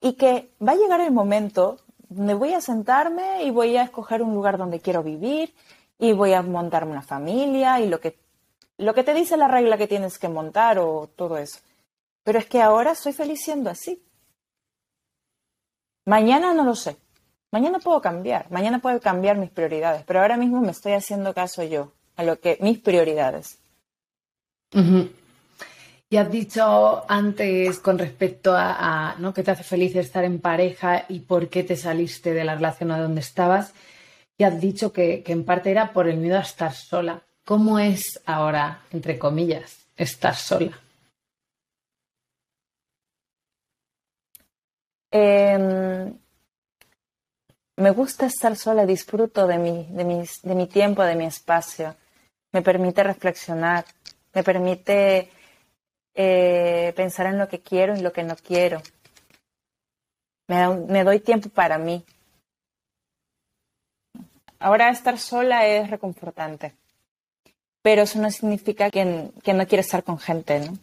y 0.00 0.12
que 0.12 0.50
va 0.66 0.72
a 0.72 0.76
llegar 0.76 1.00
el 1.00 1.10
momento 1.10 1.78
donde 2.08 2.34
voy 2.34 2.54
a 2.54 2.60
sentarme 2.60 3.44
y 3.44 3.50
voy 3.50 3.76
a 3.76 3.82
escoger 3.82 4.22
un 4.22 4.34
lugar 4.34 4.58
donde 4.58 4.80
quiero 4.80 5.02
vivir 5.02 5.54
y 5.98 6.12
voy 6.12 6.32
a 6.32 6.42
montarme 6.42 6.92
una 6.92 7.02
familia 7.02 7.80
y 7.80 7.88
lo 7.88 8.00
que, 8.00 8.18
lo 8.76 8.94
que 8.94 9.04
te 9.04 9.14
dice 9.14 9.36
la 9.36 9.48
regla 9.48 9.76
que 9.76 9.88
tienes 9.88 10.18
que 10.18 10.28
montar 10.28 10.78
o 10.78 11.08
todo 11.14 11.38
eso. 11.38 11.60
Pero 12.22 12.38
es 12.38 12.46
que 12.46 12.60
ahora 12.60 12.94
soy 12.94 13.12
feliz 13.12 13.40
siendo 13.42 13.70
así. 13.70 14.02
Mañana 16.04 16.54
no 16.54 16.64
lo 16.64 16.74
sé. 16.74 16.96
Mañana 17.50 17.78
puedo 17.78 18.00
cambiar. 18.00 18.50
Mañana 18.50 18.78
puedo 18.80 19.00
cambiar 19.00 19.36
mis 19.36 19.50
prioridades. 19.50 20.04
Pero 20.04 20.20
ahora 20.20 20.36
mismo 20.36 20.60
me 20.60 20.70
estoy 20.70 20.92
haciendo 20.92 21.34
caso 21.34 21.62
yo 21.62 21.92
a 22.16 22.24
lo 22.24 22.38
que 22.40 22.58
mis 22.60 22.78
prioridades. 22.78 23.58
Y 26.10 26.16
has 26.16 26.30
dicho 26.30 27.04
antes 27.10 27.80
con 27.80 27.98
respecto 27.98 28.54
a, 28.56 29.16
¿no? 29.18 29.34
que 29.34 29.42
te 29.42 29.50
hace 29.50 29.62
feliz 29.62 29.94
estar 29.94 30.24
en 30.24 30.40
pareja 30.40 31.04
y 31.08 31.20
por 31.20 31.50
qué 31.50 31.64
te 31.64 31.76
saliste 31.76 32.32
de 32.32 32.44
la 32.44 32.54
relación 32.54 32.90
a 32.90 32.98
donde 32.98 33.20
estabas. 33.20 33.74
Y 34.38 34.44
has 34.44 34.58
dicho 34.58 34.90
que, 34.92 35.22
en 35.26 35.44
parte 35.44 35.70
era 35.70 35.92
por 35.92 36.08
el 36.08 36.16
miedo 36.16 36.38
a 36.38 36.42
estar 36.42 36.72
sola. 36.72 37.22
¿Cómo 37.44 37.78
es 37.78 38.22
ahora, 38.24 38.84
entre 38.90 39.18
comillas, 39.18 39.86
estar 39.96 40.34
sola? 40.34 40.80
Eh, 45.10 46.12
me 47.76 47.90
gusta 47.90 48.26
estar 48.26 48.56
sola, 48.56 48.86
disfruto 48.86 49.46
de 49.46 49.58
mi, 49.58 49.86
de, 49.90 50.28
de 50.42 50.54
mi 50.54 50.66
tiempo, 50.68 51.02
de 51.02 51.16
mi 51.16 51.26
espacio. 51.26 51.96
Me 52.52 52.62
permite 52.62 53.02
reflexionar, 53.02 53.84
me 54.32 54.42
permite 54.42 55.30
eh, 56.20 56.92
pensar 56.96 57.26
en 57.26 57.38
lo 57.38 57.48
que 57.48 57.60
quiero 57.60 57.96
y 57.96 58.00
lo 58.00 58.12
que 58.12 58.24
no 58.24 58.34
quiero. 58.34 58.82
Me, 60.48 61.04
doy 61.04 61.20
tiempo 61.20 61.48
para 61.48 61.78
mí. 61.78 62.04
Ahora 64.58 64.90
estar 64.90 65.16
sola 65.16 65.68
es 65.68 65.88
reconfortante, 65.88 66.74
pero 67.82 68.02
eso 68.02 68.18
no 68.18 68.32
significa 68.32 68.90
que, 68.90 69.30
que 69.44 69.54
no 69.54 69.64
quiero 69.68 69.82
estar 69.82 70.02
con 70.02 70.18
gente, 70.18 70.58
¿no? 70.58 70.76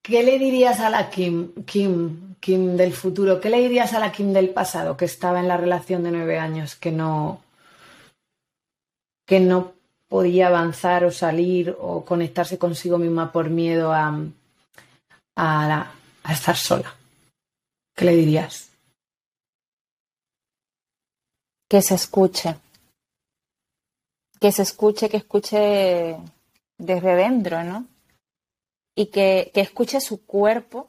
¿Qué 0.00 0.22
le 0.22 0.38
dirías 0.38 0.80
a 0.80 0.88
la 0.88 1.10
Kim, 1.10 1.52
Kim, 1.66 2.36
Kim 2.40 2.78
del 2.78 2.94
futuro? 2.94 3.40
¿Qué 3.42 3.50
le 3.50 3.60
dirías 3.60 3.92
a 3.92 4.00
la 4.00 4.10
Kim 4.10 4.32
del 4.32 4.50
pasado 4.50 4.96
que 4.96 5.04
estaba 5.04 5.40
en 5.40 5.48
la 5.48 5.58
relación 5.58 6.02
de 6.02 6.12
nueve 6.12 6.38
años 6.38 6.76
que 6.76 6.92
no, 6.92 7.42
que 9.26 9.40
no 9.40 9.74
podía 10.14 10.46
avanzar 10.46 11.02
o 11.04 11.10
salir 11.10 11.74
o 11.80 12.04
conectarse 12.04 12.56
consigo 12.56 12.98
misma 12.98 13.32
por 13.32 13.50
miedo 13.50 13.92
a, 13.92 14.14
a, 15.34 15.92
estar 16.30 16.56
sola? 16.56 16.94
¿Qué 17.96 18.04
le 18.04 18.14
dirías? 18.14 18.70
Que 21.68 21.82
se 21.82 21.96
escuche. 21.96 22.54
Que 24.38 24.52
se 24.52 24.62
escuche, 24.62 25.08
que 25.08 25.16
escuche 25.16 26.16
desde 26.78 27.16
dentro, 27.16 27.64
¿no? 27.64 27.88
y 28.94 29.06
que, 29.06 29.50
que 29.52 29.62
escuche 29.62 30.00
su 30.00 30.24
cuerpo 30.24 30.88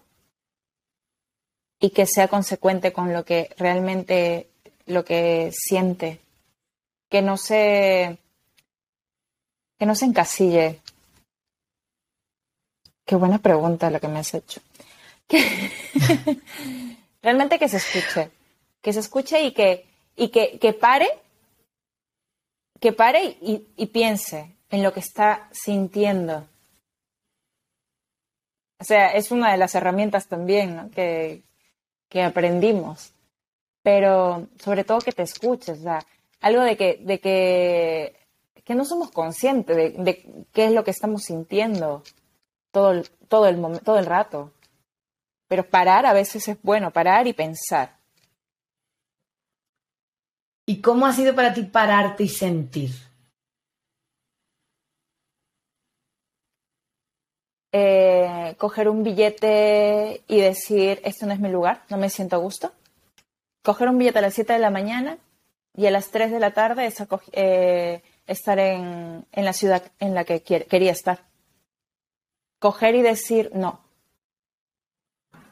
y 1.79 1.89
que 1.89 2.05
sea 2.05 2.27
consecuente 2.27 2.93
con 2.93 3.11
lo 3.11 3.25
que 3.25 3.49
realmente 3.57 4.51
lo 4.85 5.03
que 5.03 5.51
siente, 5.51 6.19
que 7.09 7.23
no 7.23 7.37
se 7.37 8.19
que 9.77 9.85
no 9.85 9.95
se 9.95 10.05
encasille. 10.05 10.81
Qué 13.05 13.15
buena 13.15 13.39
pregunta 13.39 13.89
la 13.89 13.99
que 13.99 14.07
me 14.07 14.19
has 14.19 14.33
hecho. 14.33 14.61
realmente 17.21 17.59
que 17.59 17.69
se 17.69 17.77
escuche, 17.77 18.31
que 18.81 18.93
se 18.93 18.99
escuche 18.99 19.41
y 19.43 19.51
que 19.51 19.85
y 20.15 20.29
que, 20.29 20.59
que 20.59 20.73
pare, 20.73 21.09
que 22.79 22.93
pare 22.93 23.37
y, 23.41 23.85
piense 23.87 24.55
en 24.69 24.83
lo 24.83 24.93
que 24.93 25.01
está 25.01 25.49
sintiendo 25.51 26.47
o 28.79 28.83
sea, 28.83 29.13
es 29.13 29.31
una 29.31 29.51
de 29.51 29.57
las 29.57 29.73
herramientas 29.75 30.27
también 30.27 30.89
que, 30.91 31.43
que 32.09 32.23
aprendimos. 32.23 33.13
Pero 33.81 34.47
sobre 34.59 34.83
todo 34.83 34.99
que 34.99 35.11
te 35.11 35.23
escuches, 35.23 35.79
o 35.79 35.83
sea, 35.83 36.05
algo 36.41 36.61
de 36.61 36.75
que, 36.75 36.97
de 37.01 37.19
que, 37.19 38.15
que 38.65 38.75
no 38.75 38.83
somos 38.83 39.11
conscientes 39.11 39.75
de, 39.77 39.91
de, 39.91 40.45
qué 40.51 40.65
es 40.65 40.73
lo 40.73 40.83
que 40.83 40.91
estamos 40.91 41.23
sintiendo 41.23 42.03
todo 42.71 42.91
el, 42.91 43.09
todo, 43.29 43.47
el 43.47 43.79
todo 43.81 43.97
el 43.97 44.05
rato. 44.05 44.51
Pero 45.47 45.69
parar 45.69 46.05
a 46.05 46.13
veces 46.13 46.47
es 46.47 46.61
bueno, 46.61 46.91
parar 46.91 47.27
y 47.27 47.33
pensar. 47.33 47.97
¿Y 50.65 50.81
cómo 50.81 51.05
ha 51.05 51.13
sido 51.13 51.35
para 51.35 51.53
ti 51.53 51.63
pararte 51.63 52.23
y 52.23 52.29
sentir? 52.29 52.91
eh, 57.77 58.55
coger 58.57 58.87
un 58.87 59.03
billete 59.03 60.23
y 60.29 60.39
decir, 60.39 61.01
este 61.03 61.25
no 61.25 61.33
es 61.33 61.41
mi 61.41 61.49
lugar, 61.49 61.81
no 61.89 61.97
me 61.97 62.09
siento 62.09 62.37
a 62.37 62.39
gusto. 62.39 62.71
Coger 63.63 63.89
un 63.89 63.97
billete 63.97 64.19
a 64.19 64.21
las 64.21 64.33
7 64.33 64.53
de 64.53 64.59
la 64.59 64.69
mañana 64.69 65.17
y 65.75 65.85
a 65.85 65.91
las 65.91 66.09
3 66.09 66.31
de 66.31 66.39
la 66.39 66.51
tarde 66.51 66.89
eh, 67.33 68.01
estar 68.27 68.59
en, 68.59 69.25
en, 69.31 69.45
la 69.45 69.53
ciudad 69.53 69.91
en 69.99 70.13
la 70.13 70.23
que 70.23 70.41
quería 70.41 70.91
estar. 70.91 71.25
Coger 72.59 72.95
y 72.95 73.01
decir, 73.01 73.51
no, 73.53 73.81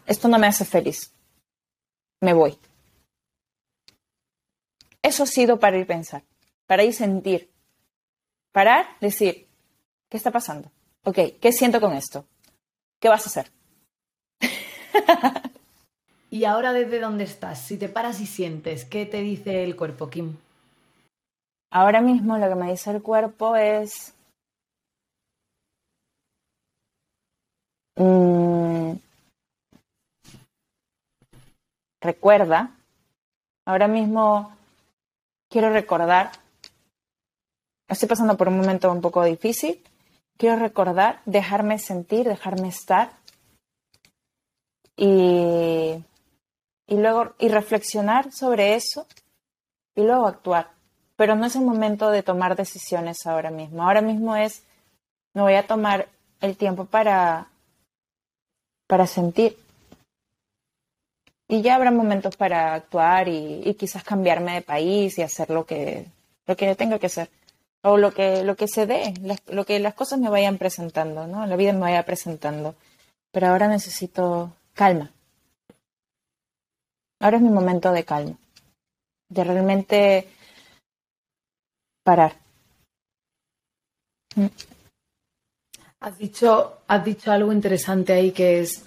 esto 0.06 0.28
no 0.28 0.40
me 0.40 0.48
hace 0.48 0.66
feliz, 0.66 1.12
me 2.22 2.34
voy. 2.34 2.58
Eso 5.02 5.24
ha 5.24 5.28
sido 5.28 5.60
para 5.60 5.78
ir 5.78 5.84
a 5.84 5.88
pensar, 5.88 6.24
para 6.66 6.84
ir 6.84 6.94
sentir. 6.94 7.50
Parar, 8.52 8.86
decir, 9.02 9.48
¿qué 10.10 10.18
está 10.18 10.32
pasando? 10.32 10.72
ok, 11.04 11.18
¿qué 11.42 11.52
siento 11.52 11.82
con 11.82 11.94
esto? 11.94 12.26
¿Qué 13.00 13.10
vas 13.10 13.26
a 13.26 13.30
hacer? 13.30 13.52
Y 16.34 16.46
ahora 16.46 16.74
desde 16.74 17.00
dónde 17.00 17.26
estás, 17.26 17.62
si 17.62 17.78
te 17.78 17.90
paras 17.90 18.20
y 18.20 18.26
sientes, 18.26 18.86
¿qué 18.86 19.06
te 19.06 19.22
dice 19.22 19.64
el 19.64 19.76
cuerpo, 19.76 20.10
Kim? 20.10 20.36
Ahora 21.76 22.02
mismo 22.02 22.38
lo 22.38 22.48
que 22.48 22.54
me 22.54 22.70
dice 22.70 22.92
el 22.92 23.02
cuerpo 23.02 23.56
es... 23.56 24.14
Mm, 27.96 28.94
recuerda, 32.00 32.78
ahora 33.66 33.88
mismo 33.88 34.56
quiero 35.50 35.72
recordar, 35.72 36.32
estoy 37.88 38.08
pasando 38.08 38.38
por 38.38 38.50
un 38.50 38.58
momento 38.58 38.92
un 38.92 39.02
poco 39.02 39.24
difícil, 39.24 39.84
quiero 40.38 40.58
recordar, 40.58 41.22
dejarme 41.26 41.80
sentir, 41.80 42.28
dejarme 42.28 42.68
estar. 42.68 43.14
Y, 44.96 46.04
y 46.88 46.98
luego 46.98 47.34
y 47.40 47.48
reflexionar 47.48 48.32
sobre 48.32 48.76
eso 48.76 49.08
y 49.96 50.04
luego 50.04 50.28
actuar. 50.28 50.83
Pero 51.16 51.36
no 51.36 51.46
es 51.46 51.56
el 51.56 51.64
momento 51.64 52.10
de 52.10 52.24
tomar 52.24 52.56
decisiones 52.56 53.26
ahora 53.26 53.52
mismo. 53.52 53.84
Ahora 53.84 54.02
mismo 54.02 54.36
es, 54.36 54.64
me 55.34 55.42
voy 55.42 55.56
a 55.56 55.68
tomar 55.68 56.08
el 56.42 56.58
tiempo 56.58 56.86
para, 56.86 57.48
para 58.88 59.08
sentir. 59.08 59.58
Y 61.48 61.62
ya 61.62 61.76
habrá 61.76 61.92
momentos 61.92 62.36
para 62.36 62.74
actuar 62.74 63.28
y, 63.28 63.76
quizás 63.78 64.04
cambiarme 64.04 64.56
de 64.56 64.62
país 64.62 65.18
y 65.18 65.22
hacer 65.22 65.50
lo 65.50 65.66
que, 65.66 66.06
lo 66.48 66.56
que 66.56 66.76
tenga 66.76 67.00
que 67.00 67.08
hacer 67.08 67.30
o 67.84 67.98
lo 67.98 68.12
que, 68.12 68.44
lo 68.44 68.56
que 68.56 68.68
se 68.68 68.86
dé, 68.88 69.14
lo 69.48 69.66
que 69.66 69.80
las 69.80 69.94
cosas 69.94 70.20
me 70.20 70.30
vayan 70.30 70.58
presentando, 70.58 71.28
¿no? 71.28 71.46
La 71.46 71.56
vida 71.56 71.74
me 71.74 71.82
vaya 71.82 72.06
presentando. 72.06 72.76
Pero 73.32 73.48
ahora 73.48 73.68
necesito 73.68 74.54
calma. 74.74 75.12
Ahora 77.20 77.38
es 77.38 77.44
mi 77.44 77.50
momento 77.50 77.92
de 77.92 78.04
calma, 78.04 78.38
de 79.30 79.44
realmente 79.44 80.28
parar. 82.04 82.34
Mm. 84.36 84.48
Has 86.02 86.18
dicho, 86.18 86.80
has 86.88 87.06
dicho 87.06 87.32
algo 87.32 87.54
interesante 87.54 88.14
ahí 88.14 88.32
que 88.32 88.60
es 88.60 88.84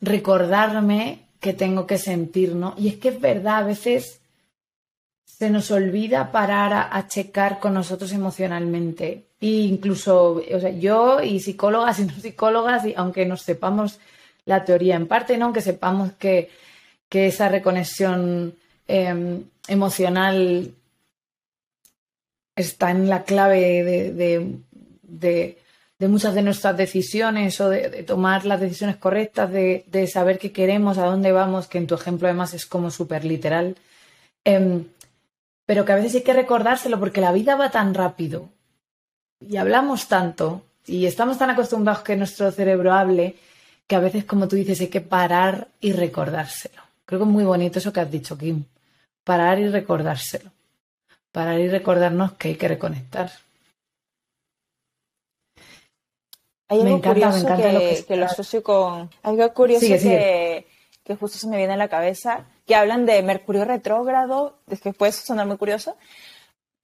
recordarme 0.00 1.26
que 1.40 1.52
tengo 1.52 1.86
que 1.86 1.98
sentir, 1.98 2.54
¿no? 2.54 2.74
Y 2.76 2.88
es 2.88 2.96
que 2.96 3.08
es 3.08 3.20
verdad, 3.20 3.58
a 3.58 3.64
veces 3.64 4.20
se 5.24 5.50
nos 5.50 5.70
olvida 5.70 6.30
parar 6.30 6.90
a, 6.92 7.08
checar 7.08 7.58
con 7.58 7.74
nosotros 7.74 8.12
emocionalmente. 8.12 9.24
E 9.40 9.46
incluso, 9.46 10.34
o 10.34 10.60
sea, 10.60 10.70
yo 10.70 11.22
y 11.22 11.40
psicólogas 11.40 11.98
y 11.98 12.04
no 12.04 12.12
psicólogas, 12.12 12.84
y 12.84 12.94
aunque 12.94 13.24
nos 13.24 13.42
sepamos 13.42 13.98
la 14.44 14.64
teoría 14.64 14.96
en 14.96 15.06
parte, 15.06 15.38
¿no? 15.38 15.46
Aunque 15.46 15.62
sepamos 15.62 16.12
que, 16.12 16.50
esa 17.10 17.48
reconexión 17.48 18.54
em, 18.86 19.42
emocional 19.66 20.72
está 22.60 22.90
en 22.90 23.08
la 23.08 23.24
clave 23.24 23.82
de, 23.82 25.58
muchas 26.08 26.34
de 26.34 26.42
nuestras 26.42 26.76
decisiones 26.76 27.60
o 27.60 27.68
de, 27.68 28.02
tomar 28.04 28.46
las 28.46 28.60
decisiones 28.60 28.96
correctas, 28.96 29.50
de, 29.50 30.10
saber 30.12 30.38
qué 30.38 30.52
queremos, 30.52 30.98
a 30.98 31.06
dónde 31.06 31.32
vamos, 31.32 31.66
que 31.66 31.78
en 31.78 31.86
tu 31.86 31.94
ejemplo 31.94 32.28
además 32.28 32.54
es 32.54 32.66
como 32.66 32.90
súper 32.90 33.24
literal. 33.24 33.76
Em, 34.44 34.86
pero 35.66 35.84
que 35.84 35.92
a 35.92 35.96
veces 35.96 36.14
hay 36.16 36.22
que 36.22 36.32
recordárselo 36.32 36.98
porque 36.98 37.20
la 37.20 37.32
vida 37.32 37.54
va 37.54 37.70
tan 37.70 37.94
rápido 37.94 38.48
y 39.40 39.56
hablamos 39.56 40.08
tanto 40.08 40.62
y 40.86 41.06
estamos 41.06 41.38
tan 41.38 41.50
acostumbrados 41.50 42.02
que 42.02 42.16
nuestro 42.16 42.50
cerebro 42.50 42.92
hable 42.92 43.36
que 43.86 43.96
a 43.96 44.00
veces, 44.00 44.24
como 44.24 44.46
tú 44.46 44.56
dices, 44.56 44.80
hay 44.80 44.88
que 44.88 45.00
parar 45.00 45.68
y 45.80 45.92
recordárselo. 45.92 46.80
Creo 47.04 47.20
que 47.20 47.24
es 47.24 47.30
muy 47.30 47.44
bonito 47.44 47.80
eso 47.80 47.92
que 47.92 47.98
has 47.98 48.10
dicho, 48.10 48.38
Kim. 48.38 48.64
Parar 49.24 49.58
y 49.58 49.68
recordárselo. 49.68 50.52
Parar 51.32 51.60
y 51.60 51.68
recordarnos 51.68 52.32
que 52.32 52.48
hay 52.48 52.56
que 52.56 52.68
reconectar. 52.68 53.30
Hay 56.68 56.80
algo 56.80 57.00
curioso 57.00 57.46
que, 58.06 58.16
lo, 58.16 58.26
asocio 58.26 58.62
con. 58.62 59.10
Algo 59.22 59.52
curioso 59.52 59.86
que, 59.86 60.66
que 61.02 61.16
justo 61.16 61.38
se 61.38 61.48
me 61.48 61.56
viene 61.56 61.72
a 61.72 61.76
la 61.76 61.88
cabeza 61.88 62.46
que 62.70 62.76
hablan 62.76 63.04
de 63.04 63.20
Mercurio 63.24 63.64
retrógrado, 63.64 64.60
es 64.68 64.80
que 64.80 64.92
puede 64.92 65.10
sonar 65.10 65.44
muy 65.44 65.56
curioso. 65.56 65.96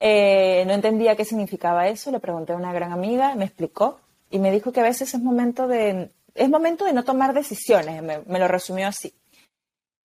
Eh, 0.00 0.64
no 0.66 0.72
entendía 0.72 1.14
qué 1.14 1.24
significaba 1.24 1.86
eso, 1.86 2.10
le 2.10 2.18
pregunté 2.18 2.52
a 2.52 2.56
una 2.56 2.72
gran 2.72 2.90
amiga, 2.90 3.36
me 3.36 3.44
explicó 3.44 4.00
y 4.28 4.40
me 4.40 4.50
dijo 4.50 4.72
que 4.72 4.80
a 4.80 4.82
veces 4.82 5.14
es 5.14 5.20
momento 5.20 5.68
de, 5.68 6.10
es 6.34 6.48
momento 6.48 6.86
de 6.86 6.92
no 6.92 7.04
tomar 7.04 7.34
decisiones, 7.34 8.02
me, 8.02 8.38
lo 8.40 8.48
resumió 8.48 8.88
así. 8.88 9.14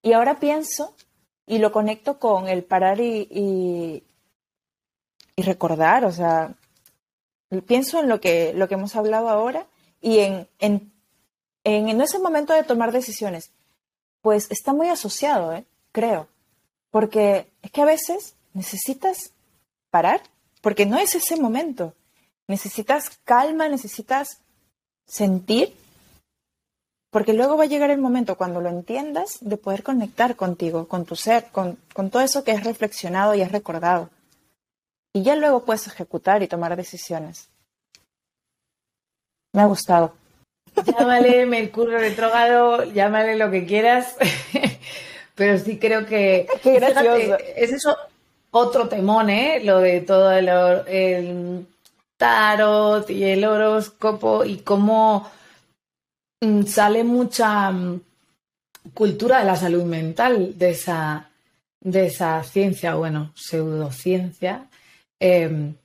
Y 0.03 0.13
ahora 0.13 0.39
pienso 0.39 0.95
y 1.47 1.57
lo 1.57 1.71
conecto 1.71 2.19
con 2.19 2.47
el 2.47 2.63
parar 2.63 3.01
y, 3.01 3.27
y, 3.31 4.03
recordar, 5.41 6.05
o 6.05 6.11
sea, 6.11 6.53
pienso 7.65 7.99
en 7.99 8.09
lo 8.09 8.21
que, 8.21 8.53
lo 8.53 8.67
que 8.67 8.75
hemos 8.75 8.95
hablado 8.95 9.29
ahora 9.29 9.67
y 9.99 10.19
en, 10.19 10.47
en, 10.59 10.91
en, 11.63 11.89
en 11.89 12.01
ese 12.01 12.19
momento 12.19 12.53
de 12.53 12.63
tomar 12.63 12.91
decisiones, 12.91 13.51
pues 14.21 14.49
está 14.51 14.73
muy 14.73 14.87
asociado, 14.87 15.53
¿eh? 15.53 15.65
creo. 15.91 16.27
Porque 16.89 17.51
es 17.61 17.71
que 17.71 17.81
a 17.81 17.85
veces 17.85 18.35
necesitas 18.53 19.31
parar, 19.89 20.21
porque 20.61 20.85
no 20.85 20.97
es 20.97 21.15
ese 21.15 21.37
momento. 21.37 21.93
Necesitas 22.47 23.19
calma, 23.23 23.69
necesitas 23.69 24.39
sentir, 25.05 25.73
porque 27.09 27.33
luego 27.33 27.57
va 27.57 27.63
a 27.63 27.67
llegar 27.67 27.89
el 27.89 27.99
momento 27.99 28.37
cuando 28.37 28.61
lo 28.61 28.69
entiendas 28.69 29.37
de 29.41 29.57
poder 29.57 29.83
conectar 29.83 30.35
contigo, 30.35 30.87
con 30.87 31.05
tu 31.05 31.15
ser, 31.15 31.47
con, 31.51 31.77
con 31.93 32.09
todo 32.09 32.21
eso 32.21 32.43
que 32.43 32.51
has 32.51 32.63
reflexionado 32.63 33.35
y 33.35 33.41
has 33.41 33.51
recordado. 33.51 34.09
Y 35.13 35.23
ya 35.23 35.35
luego 35.35 35.65
puedes 35.65 35.87
ejecutar 35.87 36.41
y 36.41 36.47
tomar 36.47 36.75
decisiones. 36.75 37.49
Me 39.53 39.61
ha 39.61 39.65
gustado. 39.65 40.13
Llámale 40.85 41.45
Mercurio 41.45 41.97
retrógrado, 41.97 42.85
llámale 42.85 43.35
lo 43.35 43.51
que 43.51 43.65
quieras. 43.65 44.15
Pero 45.35 45.57
sí 45.57 45.77
creo 45.77 46.05
que. 46.05 46.47
Qué 46.63 46.77
es 47.57 47.71
eso 47.71 47.97
otro 48.51 48.87
temón, 48.87 49.29
¿eh? 49.29 49.61
Lo 49.63 49.79
de 49.79 50.01
todo 50.01 50.31
el, 50.31 51.65
tarot 52.17 53.09
y 53.09 53.23
el 53.23 53.43
horóscopo 53.45 54.45
y 54.45 54.57
cómo 54.57 55.29
mm, 56.41 56.63
sale 56.65 57.03
mucha 57.03 57.71
mm, 57.71 58.01
cultura 58.93 59.39
de 59.39 59.45
la 59.45 59.55
salud 59.55 59.83
mental 59.83 60.57
de 60.57 60.69
esa, 60.71 61.29
de 61.79 62.05
esa 62.07 62.43
ciencia, 62.43 62.95
bueno, 62.95 63.31
pseudociencia. 63.35 64.67
Em, 65.21 65.75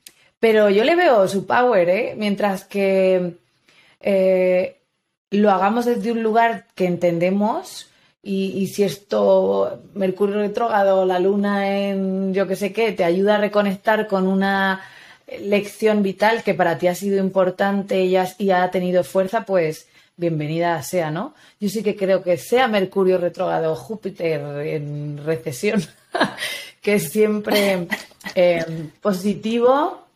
pero 0.41 0.71
yo 0.71 0.83
le 0.83 0.97
veo 0.97 1.29
su 1.29 1.47
power, 1.47 1.89
¿eh? 1.91 2.15
Mientras 2.17 2.65
que 2.65 3.35
eh, 4.01 4.77
lo 5.31 5.51
hagamos 5.51 5.85
desde 5.85 6.13
un 6.13 6.23
lugar 6.23 6.67
que 6.75 6.87
entendemos 6.87 7.91
y, 8.23 8.67
si 8.69 8.83
esto, 8.83 9.83
Mercurio 9.95 10.37
retrógrado, 10.37 11.05
la 11.05 11.21
luna 11.21 11.79
en 11.79 12.35
yo 12.35 12.49
que 12.49 12.57
sé 12.57 12.73
qué, 12.73 12.93
te 12.93 13.05
ayuda 13.05 13.37
a 13.37 13.41
reconectar 13.41 14.09
con 14.09 14.27
una 14.27 14.81
lección 15.41 16.03
vital 16.03 16.43
que 16.43 16.55
para 16.55 16.79
ti 16.79 16.89
ha 16.89 16.95
sido 16.95 17.19
importante 17.19 18.05
y, 18.05 18.17
y 18.39 18.51
ha 18.51 18.71
tenido 18.71 19.05
fuerza, 19.05 19.45
pues 19.45 19.87
bienvenida 20.17 20.83
sea, 20.83 21.11
¿no? 21.11 21.35
Yo 21.61 21.69
sí 21.69 21.83
que 21.83 21.95
creo 21.95 22.23
que 22.23 22.39
sea 22.39 22.69
Mercurio 22.69 23.19
retrógrado 23.19 23.77
Júpiter 23.77 24.41
en 24.67 25.21
recesión, 25.25 25.85
que 26.87 26.95
es 26.95 27.11
siempre 27.11 27.89
eh, 28.37 28.65
positivo, 29.01 30.07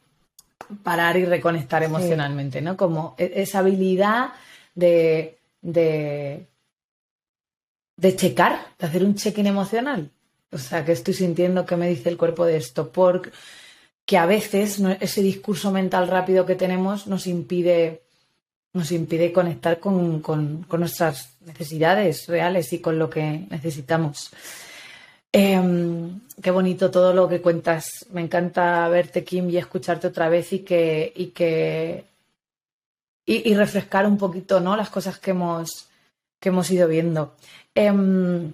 parar 0.85 1.16
y 1.16 1.24
reconectar 1.24 1.83
emocionalmente, 1.83 2.61
¿no? 2.61 2.76
Como 2.76 3.16
e, 3.18 3.33
esa 3.42 3.59
habilidad 3.59 4.35
de 4.76 5.37
de 8.00 8.16
checar, 8.16 8.52
de 8.78 8.87
hacer 8.87 9.04
un 9.04 9.14
check-in 9.14 9.46
emocional. 9.46 10.11
O 10.50 10.59
sea, 10.59 10.85
que 10.85 10.92
estoy 10.92 11.12
sintiendo 11.12 11.66
que 11.66 11.76
me 11.76 11.88
dice 11.88 12.09
el 12.09 12.16
cuerpo 12.16 12.46
de 12.46 12.56
esto, 12.56 12.90
porque 12.90 13.30
que 14.06 14.16
a 14.16 14.26
veces 14.26 14.80
ese 15.00 15.22
discurso 15.22 15.70
mental 15.70 16.09
rápido 16.09 16.46
que 16.46 16.54
tenemos 16.54 17.06
nos 17.06 17.26
impide, 17.26 18.02
nos 18.72 18.90
impide 18.90 19.33
conectar 19.33 19.78
con, 19.78 20.22
nuestras 20.78 21.37
necesidades 21.44 22.26
reales 22.26 22.72
y 22.72 22.78
con 22.78 22.98
lo 22.98 23.11
que 23.11 23.46
necesitamos. 23.50 24.30
Em, 25.30 25.89
qué 26.42 26.50
bonito 26.50 26.90
todo 26.90 27.12
lo 27.12 27.29
que 27.29 27.40
cuentas. 27.40 28.07
Me 28.12 28.20
encanta 28.20 28.88
verte, 28.88 29.24
Kim, 29.24 29.48
y 29.50 29.57
escucharte 29.57 30.07
otra 30.09 30.29
vez 30.29 30.53
y 30.53 30.61
que, 30.61 31.12
y 31.14 31.26
que 31.26 32.05
y, 33.26 33.55
refrescar 33.55 34.07
un 34.07 34.18
poquito 34.18 34.61
¿no? 34.61 34.76
las 34.76 34.90
cosas 34.90 35.18
que 35.18 35.31
hemos, 35.31 35.88
que 36.40 36.48
hemos 36.48 36.70
ido 36.70 36.88
viendo. 36.88 37.35
Em, 37.74 38.53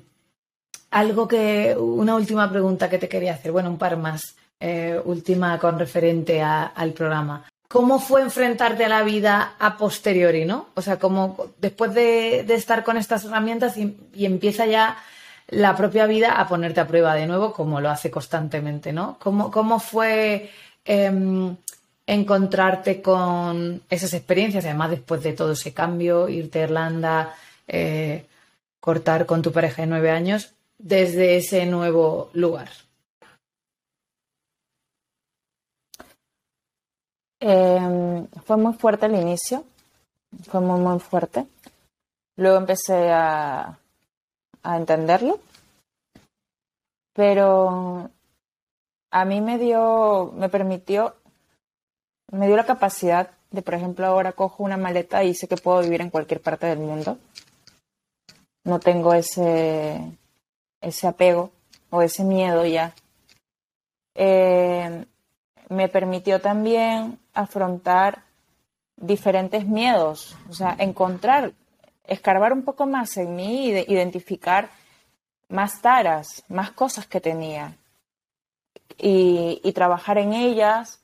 algo 0.90 1.26
que, 1.26 1.74
una 1.78 2.14
última 2.14 2.50
pregunta 2.50 2.90
que 2.90 2.98
te 2.98 3.08
quería 3.08 3.34
hacer, 3.34 3.52
bueno, 3.52 3.70
un 3.70 3.78
par 3.78 3.96
más, 3.96 4.36
eh, 4.60 5.00
última 5.04 5.58
con 5.58 5.78
referente 5.78 6.42
al 6.42 6.92
programa. 6.92 7.44
¿Cómo 7.68 7.98
fue 7.98 8.22
enfrentarte 8.22 8.84
a 8.84 8.88
la 8.88 9.02
vida 9.02 9.54
a 9.58 9.76
posteriori, 9.76 10.44
no? 10.44 10.68
O 10.74 10.82
sea, 10.82 10.98
como 10.98 11.48
después 11.58 11.92
de, 11.94 12.40
estar 12.54 12.84
con 12.84 12.96
estas 12.96 13.24
herramientas 13.24 13.76
y, 13.76 13.96
empieza 14.24 14.66
ya 14.66 14.96
la 15.48 15.76
propia 15.76 16.06
vida 16.06 16.40
a 16.40 16.48
ponerte 16.48 16.80
a 16.80 16.86
prueba 16.86 17.14
de 17.14 17.26
nuevo, 17.26 17.52
como 17.52 17.80
lo 17.80 17.90
hace 17.90 18.10
constantemente, 18.10 18.92
¿no? 18.92 19.16
¿Cómo, 19.18 19.50
cómo 19.50 19.78
fue 19.78 20.50
em, 20.84 21.56
encontrarte 22.06 23.00
con 23.02 23.82
esas 23.88 24.12
experiencias, 24.14 24.64
además 24.64 24.90
después 24.90 25.22
de 25.22 25.32
todo 25.32 25.52
ese 25.52 25.72
cambio, 25.72 26.28
irte 26.28 26.60
a 26.60 26.64
Irlanda, 26.64 27.34
eh, 27.68 28.26
cortar 28.80 29.26
con 29.26 29.42
tu 29.42 29.52
pareja 29.52 29.82
de 29.82 29.88
nueve 29.88 30.10
años, 30.10 30.52
desde 30.78 31.36
ese 31.36 31.66
nuevo 31.66 32.30
lugar? 32.32 32.68
Em, 37.40 38.26
fue 38.44 38.56
muy 38.56 38.74
fuerte 38.74 39.06
al 39.06 39.14
inicio, 39.14 39.64
fue 40.50 40.60
muy, 40.60 40.80
muy 40.80 40.98
fuerte. 40.98 41.46
Luego 42.36 42.56
empecé 42.58 43.10
a, 43.12 43.78
a 44.66 44.76
entenderlo, 44.76 45.38
pero 47.14 48.10
a 49.10 49.24
mí 49.24 49.40
me 49.40 49.58
dio, 49.58 50.32
me 50.34 50.48
permitió, 50.48 51.14
me 52.32 52.46
dio 52.46 52.56
la 52.56 52.66
capacidad 52.66 53.30
de, 53.50 53.62
por 53.62 53.74
ejemplo, 53.74 54.04
ahora 54.06 54.32
cojo 54.32 54.64
una 54.64 54.76
maleta 54.76 55.22
y 55.22 55.34
sé 55.34 55.46
que 55.46 55.56
puedo 55.56 55.80
vivir 55.82 56.00
en 56.00 56.10
cualquier 56.10 56.40
parte 56.40 56.66
del 56.66 56.80
mundo. 56.80 57.18
No 58.64 58.80
tengo 58.80 59.14
ese, 59.14 60.00
ese 60.80 61.06
apego 61.06 61.52
o 61.90 62.02
ese 62.02 62.24
miedo 62.24 62.66
ya. 62.66 62.92
Eh, 64.16 65.06
me 65.68 65.88
permitió 65.88 66.40
también 66.40 67.18
afrontar 67.32 68.24
diferentes 68.96 69.64
miedos, 69.66 70.36
o 70.50 70.54
sea, 70.54 70.74
encontrar 70.78 71.52
escarbar 72.08 72.52
un 72.52 72.62
poco 72.62 72.86
más 72.86 73.16
en 73.16 73.34
mí 73.36 73.68
y 73.70 73.92
identificar 73.92 74.70
más 75.48 75.80
taras, 75.80 76.44
más 76.48 76.72
cosas 76.72 77.06
que 77.06 77.20
tenía 77.20 77.76
y, 78.98 79.72
trabajar 79.72 80.18
en 80.18 80.32
ellas 80.32 81.00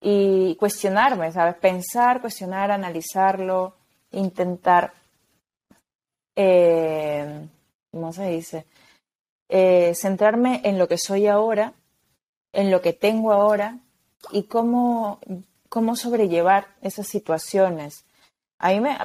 y 0.00 0.54
cuestionarme, 0.56 1.32
¿sabes? 1.32 1.56
Pensar, 1.56 2.20
cuestionar, 2.20 2.70
analizarlo, 2.70 3.74
intentar, 4.10 4.92
eh, 6.36 7.48
¿cómo 7.90 8.12
se 8.12 8.28
dice? 8.28 8.66
Eh, 9.48 9.94
centrarme 9.94 10.60
en 10.64 10.78
lo 10.78 10.88
que 10.88 10.98
soy 10.98 11.26
ahora, 11.26 11.72
en 12.52 12.70
lo 12.70 12.82
que 12.82 12.92
tengo 12.92 13.32
ahora 13.32 13.78
y 14.30 14.44
cómo, 14.44 15.20
cómo 15.68 15.96
sobrellevar 15.96 16.68
esas 16.82 17.06
situaciones 17.06 18.04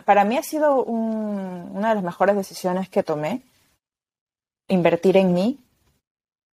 para 0.05 0.23
mí 0.23 0.37
ha 0.37 0.43
sido 0.43 0.83
una 0.83 1.89
de 1.89 1.95
las 1.95 2.03
mejores 2.03 2.35
decisiones 2.35 2.89
que 2.89 3.03
tomé, 3.03 3.41
invertir 4.67 5.17
en 5.17 5.33
mí, 5.33 5.59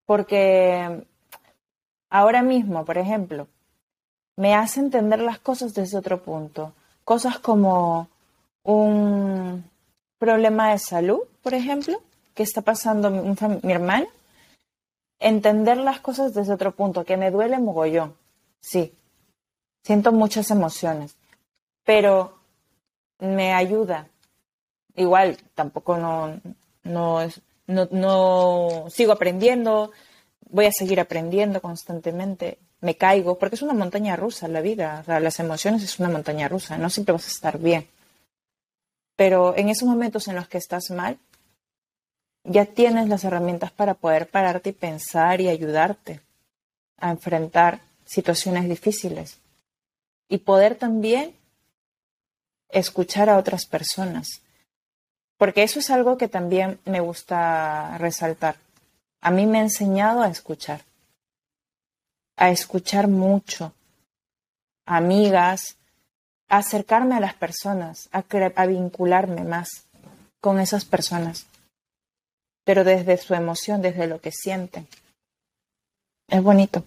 porque 0.06 1.06
ahora 2.10 2.42
mismo, 2.42 2.86
por 2.86 2.98
ejemplo, 2.98 3.48
me 4.38 4.56
hace 4.56 4.80
entender 4.80 5.20
las 5.20 5.40
cosas 5.40 5.74
desde 5.74 5.98
otro 5.98 6.22
punto. 6.22 6.74
Cosas 7.04 7.40
como 7.40 8.08
un 8.64 9.70
problema 10.18 10.72
de 10.72 10.80
salud, 10.80 11.22
por 11.42 11.54
ejemplo, 11.54 12.02
que 12.34 12.44
está 12.44 12.62
pasando 12.62 13.10
mi, 13.10 13.36
mi 13.64 13.74
hermano. 13.74 14.08
Entender 15.20 15.78
las 15.78 16.00
cosas 16.00 16.34
desde 16.34 16.54
otro 16.54 16.74
punto, 16.74 17.06
que 17.06 17.18
me 17.18 17.32
duele 17.32 17.60
mogollón. 17.60 18.16
Sí, 18.60 18.94
siento 19.84 20.12
muchas 20.12 20.50
emociones, 20.52 21.16
pero 21.84 22.43
me 23.24 23.54
ayuda. 23.54 24.08
Igual, 24.96 25.38
tampoco 25.56 25.98
no, 25.98 26.40
no, 26.84 27.20
no, 27.68 28.86
sigo 28.90 29.14
aprendiendo, 29.14 29.92
voy 30.50 30.66
a 30.66 30.72
seguir 30.72 31.00
aprendiendo 31.00 31.62
constantemente, 31.62 32.60
me 32.82 32.96
caigo, 32.96 33.40
porque 33.40 33.56
es 33.56 33.62
una 33.62 33.74
montaña 33.74 34.16
rusa 34.16 34.48
la 34.48 34.62
vida, 34.62 35.04
las 35.08 35.40
emociones 35.40 35.84
es 35.84 36.00
una 36.00 36.10
montaña 36.10 36.48
rusa, 36.48 36.78
no 36.78 36.90
siempre 36.90 37.14
vas 37.14 37.26
a 37.26 37.32
estar 37.32 37.58
bien. 37.58 37.88
Pero 39.16 39.56
en 39.56 39.70
esos 39.70 39.88
momentos 39.88 40.28
en 40.28 40.36
los 40.36 40.48
que 40.48 40.58
estás 40.58 40.92
mal, 40.92 41.18
ya 42.44 42.66
tienes 42.66 43.08
las 43.08 43.24
herramientas 43.24 43.72
para 43.72 43.94
poder 43.94 44.28
pararte 44.28 44.72
y 44.72 44.74
pensar 44.74 45.40
y 45.40 45.48
ayudarte 45.48 46.20
a 46.98 47.12
enfrentar 47.12 47.80
situaciones 48.06 48.68
difíciles. 48.68 49.38
Y 50.28 50.40
poder 50.40 50.76
también 50.76 51.36
escuchar 52.74 53.30
a 53.30 53.38
otras 53.38 53.66
personas. 53.66 54.42
Porque 55.38 55.64
eso 55.64 55.80
es 55.80 55.90
algo 55.90 56.18
que 56.18 56.28
también 56.28 56.80
me 56.86 57.00
gusta 57.00 57.98
resaltar. 57.98 58.58
A 59.22 59.32
mí 59.32 59.46
me 59.46 59.60
ha 59.60 59.62
enseñado 59.62 60.22
a 60.22 60.30
escuchar, 60.30 60.82
a 62.36 62.50
escuchar 62.50 63.08
mucho, 63.08 63.74
amigas, 64.86 65.78
a 66.50 66.58
acercarme 66.58 67.16
a 67.16 67.20
las 67.20 67.34
personas, 67.34 68.10
a, 68.12 68.24
a 68.56 68.66
vincularme 68.66 69.44
más 69.44 69.70
con 70.42 70.60
esas 70.60 70.84
personas, 70.84 71.46
pero 72.66 72.84
desde 72.84 73.18
su 73.18 73.34
emoción, 73.34 73.82
desde 73.82 74.08
lo 74.08 74.20
que 74.20 74.32
sienten. 74.32 74.88
Es 76.28 76.42
bonito. 76.42 76.84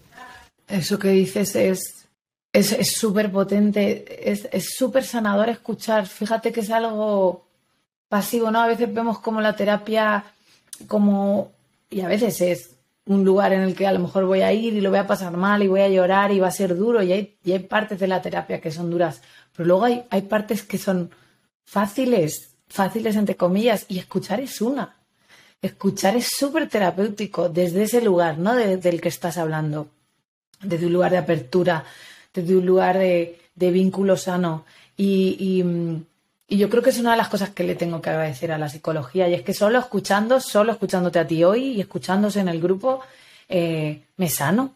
Eso 0.68 0.99
que 0.99 1.09
dices 1.09 1.57
es 1.57 2.06
es 2.57 2.97
súper 2.97 3.31
potente, 3.31 4.31
es 4.31 4.75
súper 4.77 5.05
sanador 5.05 5.49
escuchar. 5.49 6.07
Fíjate 6.07 6.53
que 6.53 6.61
es 6.61 6.71
algo 6.71 7.47
pasivo, 8.09 8.51
¿no? 8.51 8.61
A 8.61 8.66
veces 8.66 8.92
vemos 8.92 9.19
como 9.19 9.40
la 9.40 9.57
terapia 9.57 10.25
como, 10.87 11.53
y 11.90 12.01
a 12.01 12.09
veces 12.09 12.40
es 12.40 12.71
un 13.07 13.25
lugar 13.25 13.53
en 13.53 13.61
el 13.61 13.75
que 13.75 13.87
a 13.87 13.92
lo 13.92 14.01
mejor 14.01 14.25
voy 14.27 14.42
a 14.42 14.53
ir 14.53 14.75
y 14.75 14.81
lo 14.81 14.90
voy 14.90 14.99
a 14.99 15.07
pasar 15.07 15.37
mal 15.37 15.62
y 15.62 15.69
voy 15.69 15.81
a 15.81 15.88
llorar 15.88 16.33
y 16.33 16.40
va 16.40 16.49
a 16.49 16.53
ser 16.53 16.77
duro 16.77 17.03
y 17.03 17.12
hay, 17.12 17.37
y 17.45 17.53
hay 17.53 17.61
partes 17.61 17.99
de 17.99 18.09
la 18.09 18.21
terapia 18.21 18.61
que 18.61 18.73
son 18.73 18.90
duras, 18.90 19.23
pero 19.55 19.66
luego 19.66 19.85
hay, 19.85 20.05
hay 20.11 20.23
partes 20.23 20.62
que 20.62 20.79
son 20.79 21.11
fáciles, 21.64 22.55
fáciles 22.69 23.16
entre 23.16 23.37
comillas, 23.37 23.87
y 23.88 23.99
escuchar 23.99 24.40
es 24.40 24.61
una. 24.61 24.97
Escuchar 25.62 26.16
es 26.16 26.29
súper 26.29 26.69
terapéutico 26.69 27.49
desde 27.49 27.85
ese 27.85 28.03
lugar, 28.03 28.38
¿no? 28.38 28.55
del 28.55 29.01
que 29.01 29.09
estás 29.09 29.38
hablando, 29.38 29.88
desde 30.62 30.87
un 30.87 30.92
lugar 30.92 31.12
de 31.12 31.19
apertura, 31.19 31.85
desde 32.37 32.57
un 32.57 32.66
lugar 32.66 32.99
de, 32.99 33.38
vínculo 33.55 34.16
sano. 34.16 34.64
Y, 34.96 35.64
yo 36.49 36.70
creo 36.70 36.81
que 36.81 36.90
es 36.90 37.01
una 37.01 37.11
de 37.11 37.16
las 37.16 37.29
cosas 37.29 37.51
que 37.51 37.64
le 37.64 37.75
tengo 37.75 38.01
que 38.01 38.11
agradecer 38.11 38.53
a 38.53 38.59
la 38.59 38.68
psicología. 38.68 39.29
Y 39.29 39.35
es 39.35 39.42
que 39.42 39.53
solo 39.53 39.81
escuchando, 39.81 40.38
solo 40.38 40.70
escuchándote 40.70 41.18
a 41.18 41.27
ti 41.27 41.42
hoy 41.42 41.72
y 41.72 41.81
escuchándose 41.81 42.38
en 42.38 42.49
el 42.49 42.61
grupo, 42.61 43.01
eh, 43.49 44.03
me 44.16 44.29
sano. 44.29 44.75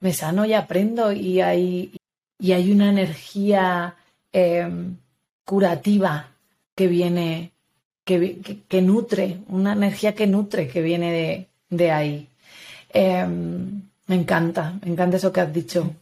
Me 0.00 0.12
sano 0.12 0.44
y 0.44 0.52
aprendo. 0.52 1.12
Y 1.12 1.40
hay, 1.40 1.96
y 2.38 2.52
hay 2.52 2.70
una 2.70 2.90
energía 2.90 3.96
em, 4.30 4.96
curativa 5.46 6.28
que 6.74 6.86
viene, 6.86 7.52
que, 8.04 8.82
nutre, 8.82 9.38
una 9.48 9.72
energía 9.72 10.14
que 10.14 10.26
nutre, 10.26 10.68
que 10.68 10.82
viene 10.82 11.48
de, 11.70 11.90
ahí. 11.90 12.28
Em, 12.90 13.82
me 14.06 14.14
encanta, 14.14 14.74
me 14.82 14.92
encanta 14.92 15.16
eso 15.16 15.32
que 15.32 15.40
has 15.40 15.52
dicho. 15.52 15.94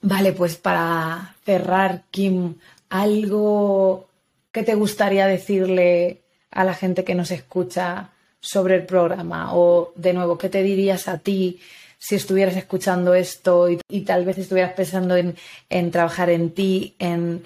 Vale, 0.00 0.32
pues 0.32 0.56
para 0.56 1.34
cerrar, 1.44 2.02
Kim, 2.10 2.54
algo 2.88 4.06
que 4.52 4.62
te 4.62 4.74
gustaría 4.74 5.26
decirle 5.26 6.22
a 6.50 6.64
la 6.64 6.74
gente 6.74 7.04
que 7.04 7.14
nos 7.14 7.30
escucha 7.30 8.10
sobre 8.40 8.76
el 8.76 8.86
programa 8.86 9.54
o 9.54 9.92
de 9.96 10.12
nuevo, 10.12 10.38
¿qué 10.38 10.48
te 10.48 10.62
dirías 10.62 11.08
a 11.08 11.18
ti 11.18 11.60
si 11.98 12.14
estuvieras 12.14 12.56
escuchando 12.56 13.14
esto 13.14 13.68
y, 13.68 14.00
tal 14.02 14.24
vez 14.24 14.38
estuvieras 14.38 14.72
pensando 14.74 15.16
en, 15.16 15.90
trabajar 15.90 16.30
en 16.30 16.50
ti, 16.54 16.94
en, 16.98 17.42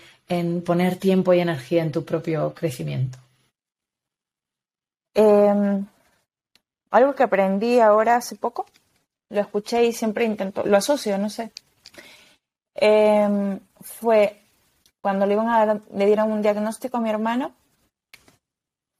poner 0.62 0.96
tiempo 0.96 1.32
y 1.32 1.40
energía 1.40 1.82
en 1.82 1.92
tu 1.92 2.04
propio 2.04 2.52
crecimiento? 2.54 3.18
Em, 5.14 5.86
algo 6.90 7.14
que 7.14 7.22
aprendí 7.22 7.80
ahora 7.80 8.16
hace 8.16 8.36
poco, 8.36 8.66
lo 9.30 9.40
escuché 9.40 9.84
y 9.84 9.92
siempre 9.92 10.26
intento, 10.26 10.64
lo 10.64 10.76
asocio, 10.76 11.16
no 11.16 11.30
sé, 11.30 11.50
Em, 12.74 13.60
fue 13.80 14.40
cuando 15.00 15.26
le 15.26 15.34
iban 15.34 15.48
a 15.48 15.80
le 15.94 16.06
dieron 16.06 16.32
un 16.32 16.42
diagnóstico 16.42 16.96
a 16.96 17.00
mi 17.00 17.10
hermano, 17.10 17.52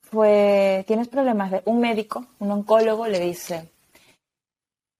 fue, 0.03 0.85
tienes 0.87 1.09
problemas 1.09 1.51
de, 1.51 1.63
un 1.65 1.81
médico, 1.81 2.27
un 2.39 2.51
oncólogo 2.51 3.07
le 3.07 3.19
dice, 3.19 3.71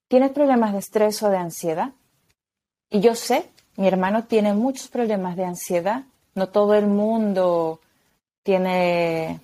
tienes 0.07 0.31
problemas 0.31 0.73
de 0.73 0.79
estrés 0.79 1.21
o 1.21 1.29
de 1.29 1.37
ansiedad. 1.37 1.91
Y 2.89 2.99
yo 2.99 3.13
sé, 3.13 3.49
mi 3.75 3.87
hermano 3.87 4.23
tiene 4.25 4.53
muchos 4.53 4.87
problemas 4.87 5.35
de 5.35 5.45
ansiedad, 5.45 6.03
no 6.35 6.49
todo 6.49 6.73
el 6.73 6.87
mundo 6.87 7.79
tiene 8.43 9.39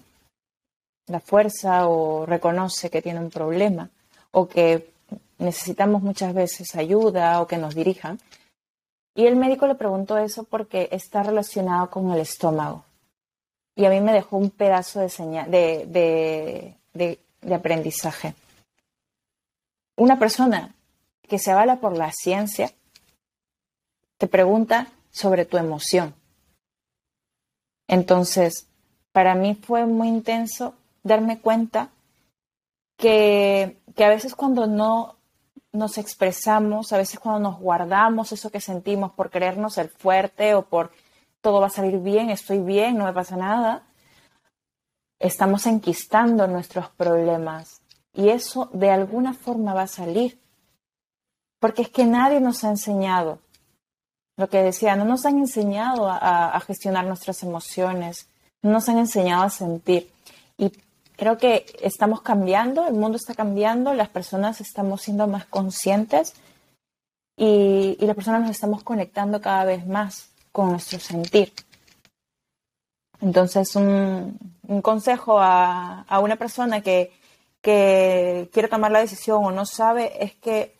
la 1.08 1.20
fuerza 1.20 1.88
o 1.88 2.26
reconoce 2.26 2.89
que 2.89 3.02
tiene 3.02 3.20
un 3.20 3.30
problema 3.30 3.89
o 4.32 4.48
que 4.48 4.92
necesitamos 5.39 6.02
muchas 6.02 6.34
veces 6.34 6.76
ayuda 6.76 7.42
o 7.42 7.48
que 7.48 7.58
nos 7.58 7.76
dirijan. 7.76 8.20
Y 9.19 9.27
el 9.27 9.36
médico 9.36 9.67
le 9.67 9.75
preguntó 9.75 10.17
eso 10.17 10.45
porque 10.45 10.88
está 10.93 11.23
relacionado 11.23 11.89
con 11.89 12.10
el 12.13 12.21
estómago. 12.21 12.86
Y 13.75 13.84
a 13.84 13.89
mí 13.89 13.99
me 13.99 14.13
dejó 14.13 14.38
un 14.38 14.49
pedazo 14.49 15.01
de, 15.01 15.10
señal, 15.10 15.51
de, 15.51 16.77
de 16.93 17.53
aprendizaje. 17.53 18.34
Una 19.97 20.17
persona 20.17 20.73
que 21.27 21.38
se 21.38 21.51
avala 21.51 21.82
por 21.82 21.97
la 21.97 22.13
ciencia 22.13 22.71
te 24.17 24.27
pregunta 24.27 24.88
sobre 25.12 25.43
tu 25.43 25.58
emoción. 25.58 26.15
Entonces, 27.89 28.67
para 29.12 29.36
mí 29.36 29.53
fue 29.53 29.86
muy 29.86 30.08
intenso 30.08 30.75
darme 31.03 31.41
cuenta 31.41 31.89
que, 32.95 33.82
que 33.97 34.05
a 34.05 34.10
veces 34.10 34.34
cuando 34.34 34.65
no 34.65 35.18
nos 35.71 35.97
expresamos, 35.97 36.91
a 36.93 36.97
veces 36.97 37.19
cuando 37.19 37.49
nos 37.49 37.60
guardamos 37.60 38.32
eso 38.32 38.49
que 38.49 38.62
sentimos 38.62 39.12
por 39.12 39.29
creernos 39.29 39.77
el 39.77 39.89
fuerte 39.89 40.55
o 40.55 40.63
por 40.63 40.91
todo 41.41 41.62
va 41.62 41.67
a 41.67 41.71
salir 41.71 41.99
bien, 41.99 42.29
estoy 42.29 42.60
bien, 42.60 42.97
no 42.97 43.05
me 43.05 43.13
pasa 43.13 43.38
nada, 43.38 43.84
estamos 45.19 45.65
enquistando 45.67 46.47
nuestros 46.47 46.89
problemas 46.89 47.82
y 48.13 48.29
eso 48.29 48.69
de 48.73 48.89
alguna 48.89 49.34
forma 49.34 49.73
va 49.73 49.84
a 49.84 49.88
salir. 49.88 50.39
Porque 51.60 51.82
es 51.82 51.89
que 51.89 52.05
nadie 52.05 52.39
nos 52.39 52.63
ha 52.63 52.69
enseñado, 52.69 53.39
lo 54.38 54.49
que 54.49 54.63
decía, 54.63 54.95
no 54.95 55.03
nos 55.03 55.25
han 55.25 55.38
enseñado 55.38 56.10
a, 56.10 56.58
gestionar 56.65 57.05
nuestras 57.05 57.43
emociones, 57.43 58.29
no 58.62 58.71
nos 58.71 58.88
han 58.88 58.97
enseñado 58.97 59.43
a 59.43 59.49
sentir. 59.49 60.10
Creo 61.19 61.38
que 61.38 61.65
estamos 61.82 62.21
cambiando, 62.21 62.88
el 62.88 62.93
mundo 62.93 63.17
está 63.17 63.36
cambiando, 63.36 63.93
las 63.93 64.08
personas 64.08 64.62
estamos 64.62 65.01
siendo 65.01 65.27
más 65.27 65.45
conscientes 65.45 66.34
y, 67.36 67.97
las 67.99 68.15
personas 68.15 68.41
nos 68.41 68.51
estamos 68.51 68.84
conectando 68.84 69.41
cada 69.41 69.65
vez 69.65 69.86
más 69.86 70.29
con 70.53 70.71
nuestro 70.71 70.99
sentir. 70.99 71.51
Entonces, 73.19 73.75
un, 73.75 74.39
consejo 74.82 75.39
a, 75.39 76.05
una 76.21 76.38
persona 76.38 76.79
que, 76.82 77.12
que 77.62 78.49
quiere 78.53 78.69
tomar 78.69 78.91
la 78.91 78.99
decisión 79.01 79.43
o 79.43 79.51
no 79.51 79.65
sabe 79.65 80.23
es 80.23 80.36
que 80.36 80.73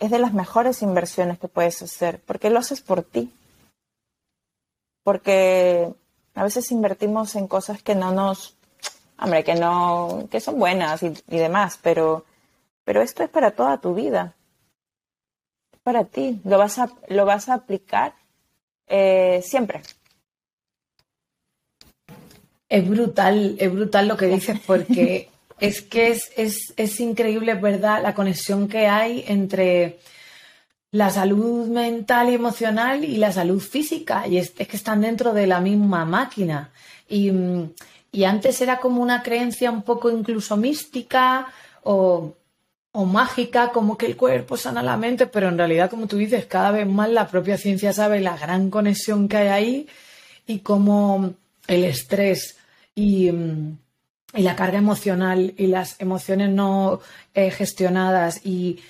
es 0.00 0.10
de 0.10 0.18
las 0.18 0.34
mejores 0.34 0.82
inversiones 0.82 1.38
que 1.38 1.48
puedes 1.48 1.80
hacer, 1.82 2.20
porque 2.26 2.50
lo 2.50 2.58
haces 2.58 2.80
por 2.80 3.04
ti. 3.04 3.32
Porque 5.04 5.94
a 6.34 6.42
veces 6.42 6.72
invertimos 6.72 7.36
en 7.36 7.46
cosas 7.46 7.80
que 7.80 7.94
no 7.94 8.10
nos 8.10 8.55
hombre, 9.18 9.44
que 9.44 9.54
no, 9.54 10.28
que 10.30 10.40
son 10.40 10.58
buenas 10.58 11.02
y, 11.02 11.12
demás, 11.26 11.78
pero, 11.82 12.24
pero 12.84 13.02
esto 13.02 13.22
es 13.22 13.30
para 13.30 13.52
toda 13.52 13.78
tu 13.78 13.94
vida. 13.94 14.34
Para 15.82 16.04
ti, 16.04 16.40
lo 16.44 16.58
vas 16.58 16.78
a, 16.78 16.90
lo 17.08 17.24
vas 17.24 17.48
a 17.48 17.54
aplicar 17.54 18.14
eh, 18.86 19.40
siempre. 19.44 19.82
Es 22.68 22.88
brutal, 22.88 23.56
es 23.58 23.72
brutal 23.72 24.08
lo 24.08 24.16
que 24.16 24.26
dices 24.26 24.58
porque 24.66 25.30
es 25.60 25.82
que 25.82 26.08
es, 26.08 26.32
es, 26.36 26.74
es 26.76 27.00
increíble, 27.00 27.54
¿verdad? 27.54 28.02
La 28.02 28.14
conexión 28.14 28.68
que 28.68 28.88
hay 28.88 29.24
entre 29.28 30.00
la 30.90 31.10
salud 31.10 31.68
mental 31.68 32.30
y 32.30 32.34
emocional 32.34 33.04
y 33.04 33.16
la 33.18 33.30
salud 33.32 33.60
física. 33.60 34.26
Y 34.26 34.38
es, 34.38 34.52
es 34.58 34.66
que 34.66 34.76
están 34.76 35.00
dentro 35.00 35.32
de 35.32 35.46
la 35.46 35.60
misma 35.60 36.04
máquina. 36.04 36.70
Y, 37.08 37.30
mm, 37.30 37.70
y 38.16 38.24
antes 38.24 38.62
era 38.62 38.78
como 38.78 39.02
una 39.02 39.22
creencia 39.22 39.70
un 39.70 39.82
poco 39.82 40.10
incluso 40.10 40.56
mística 40.56 41.48
o, 41.82 42.34
mágica, 42.94 43.72
como 43.72 43.98
que 43.98 44.06
el 44.06 44.16
cuerpo 44.16 44.56
sana 44.56 44.82
la 44.82 44.96
mente, 44.96 45.26
pero 45.26 45.50
en 45.50 45.58
realidad, 45.58 45.90
como 45.90 46.06
tú 46.06 46.16
dices, 46.16 46.46
cada 46.46 46.70
vez 46.70 46.86
más 46.86 47.10
la 47.10 47.28
propia 47.28 47.58
ciencia 47.58 47.92
sabe 47.92 48.20
la 48.20 48.38
gran 48.38 48.70
conexión 48.70 49.28
que 49.28 49.36
hay 49.36 49.48
ahí 49.48 49.88
y 50.46 50.60
cómo 50.60 51.34
el 51.66 51.84
estrés 51.84 52.56
y, 52.94 53.30
la 54.32 54.56
carga 54.56 54.78
emocional 54.78 55.52
y 55.58 55.66
las 55.66 56.00
emociones 56.00 56.48
no 56.48 57.00
eh, 57.34 57.50
gestionadas 57.50 58.40
y 58.44 58.80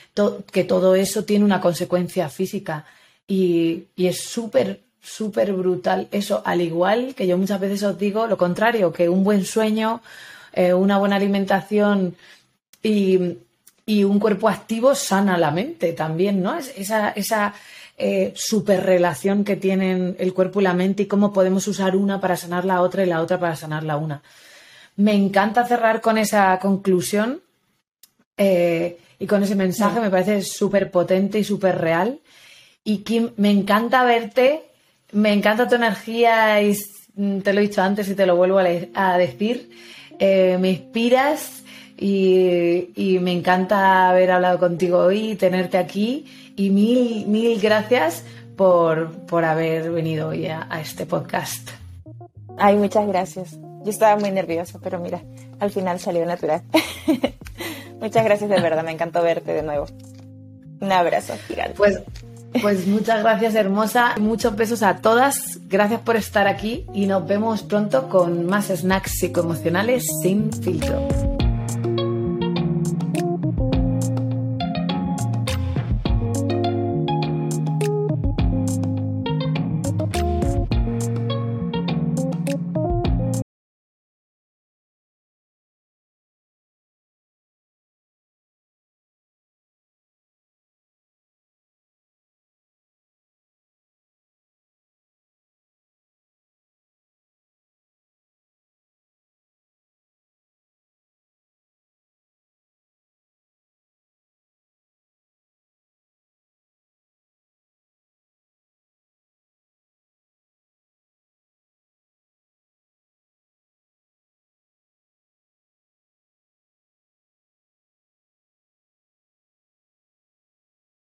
que 0.53 0.62
todo 0.62 0.95
eso 0.95 1.25
tiene 1.25 1.45
una 1.45 1.61
consecuencia 1.61 2.29
física. 2.29 2.85
Y, 3.27 3.87
y 3.97 4.07
es 4.07 4.23
súper 4.23 4.86
súper 5.07 5.53
brutal 5.53 6.09
eso, 6.11 6.42
al 6.45 6.61
igual 6.61 7.14
que 7.14 7.27
yo 7.27 7.38
muchas 7.38 7.61
veces 7.61 7.83
os 7.85 7.97
digo 7.97 8.27
lo 8.27 8.37
contrario, 8.37 8.92
que 8.92 9.09
un 9.09 9.23
buen 9.23 9.45
sueño, 9.45 10.03
eh, 10.53 10.75
una 10.75 10.99
buena 10.99 11.16
alimentación 11.16 12.16
y, 12.83 13.37
un 13.88 14.19
cuerpo 14.19 14.49
activo 14.49 14.97
sana 14.97 15.38
la 15.38 15.53
mente 15.53 15.92
también, 15.92 16.42
¿no? 16.42 16.59
esa, 16.59 17.11
esa 17.11 17.55
eh, 17.97 18.33
super 18.35 18.85
relación 18.85 19.45
que 19.45 19.55
tienen 19.55 20.16
el 20.19 20.35
cuerpo 20.35 20.61
y 20.61 20.64
la 20.64 20.75
mente 20.75 21.05
y 21.05 21.07
cómo 21.07 21.33
podemos 21.33 21.69
usar 21.69 21.95
una 21.95 22.21
para 22.21 22.37
sanar 22.37 22.64
la 22.64 22.83
otra 22.83 23.05
y 23.05 23.07
la 23.07 23.21
otra 23.21 23.38
para 23.38 23.55
sanar 23.55 23.85
la 23.85 23.97
una. 23.97 24.23
Me 24.97 25.14
encanta 25.14 25.64
cerrar 25.66 26.01
con 26.01 26.19
esa 26.19 26.59
conclusión 26.59 27.42
eh, 28.37 28.99
y 29.21 29.27
con 29.27 29.45
ese 29.45 29.55
mensaje, 29.55 30.01
me 30.01 30.11
parece 30.11 30.42
súper 30.42 30.90
potente 30.90 31.38
y 31.38 31.45
súper 31.45 31.79
real. 31.79 32.19
Y 32.83 32.99
Kim, 32.99 33.31
me 33.37 33.51
encanta 33.51 34.03
verte 34.03 34.64
me 35.17 35.33
encanta 35.33 35.67
tu 35.67 35.77
energía 35.77 36.61
y 36.63 36.77
mm, 37.15 37.39
te 37.39 37.53
lo 37.55 37.61
he 37.61 37.63
dicho 37.63 37.83
antes 37.83 38.09
y 38.09 38.15
te 38.15 38.27
lo 38.27 38.37
vuelvo 38.37 38.59
a, 38.59 39.17
decir. 39.17 39.71
Eh, 40.19 40.59
me 40.61 40.71
inspiras 40.71 41.63
y, 41.97 43.19
me 43.23 43.33
encanta 43.33 44.11
haber 44.11 44.31
hablado 44.31 44.59
contigo 44.59 44.99
hoy 44.99 45.33
y 45.33 45.37
tenerte 45.37 45.79
aquí. 45.79 46.27
Y 46.57 46.69
mil, 46.69 47.27
mil 47.27 47.59
gracias 47.61 48.25
por, 48.57 49.11
por 49.27 49.45
haber 49.45 49.91
venido 49.91 50.29
hoy 50.29 50.47
a, 50.47 50.67
a 50.69 50.81
este 50.83 51.07
podcast. 51.07 51.71
Ay, 52.59 52.77
muchas 52.77 53.07
gracias. 53.09 53.59
Yo 53.85 53.91
estaba 53.91 54.21
muy 54.21 54.31
nerviosa, 54.31 54.79
pero 54.83 54.99
mira, 55.01 55.23
al 55.61 55.71
final 55.71 55.99
salió 55.99 56.27
natural. 56.27 56.63
muchas 58.01 58.25
gracias 58.25 58.51
de 58.51 58.61
verdad, 58.61 58.85
me 58.85 58.93
encantó 58.93 59.23
verte 59.23 59.55
de 59.55 59.63
nuevo. 59.63 59.87
Un 60.81 60.93
abrazo 60.93 61.35
gigante. 61.47 61.75
Pues 61.75 62.03
pues 62.63 62.87
muchas 62.87 63.23
gracias, 63.23 63.55
hermosa. 63.55 64.15
Muchos 64.19 64.57
besos 64.57 64.83
a 64.83 64.97
todas. 64.97 65.61
Gracias 65.69 66.01
por 66.01 66.17
estar 66.17 66.47
aquí 66.47 66.87
y 66.95 67.07
nos 67.07 67.27
vemos 67.27 67.63
pronto 67.63 68.09
con 68.09 68.47
más 68.47 68.67
snacks 68.67 69.19
psicoemocionales 69.19 70.05
sin 70.23 70.53
filtro. 70.53 71.26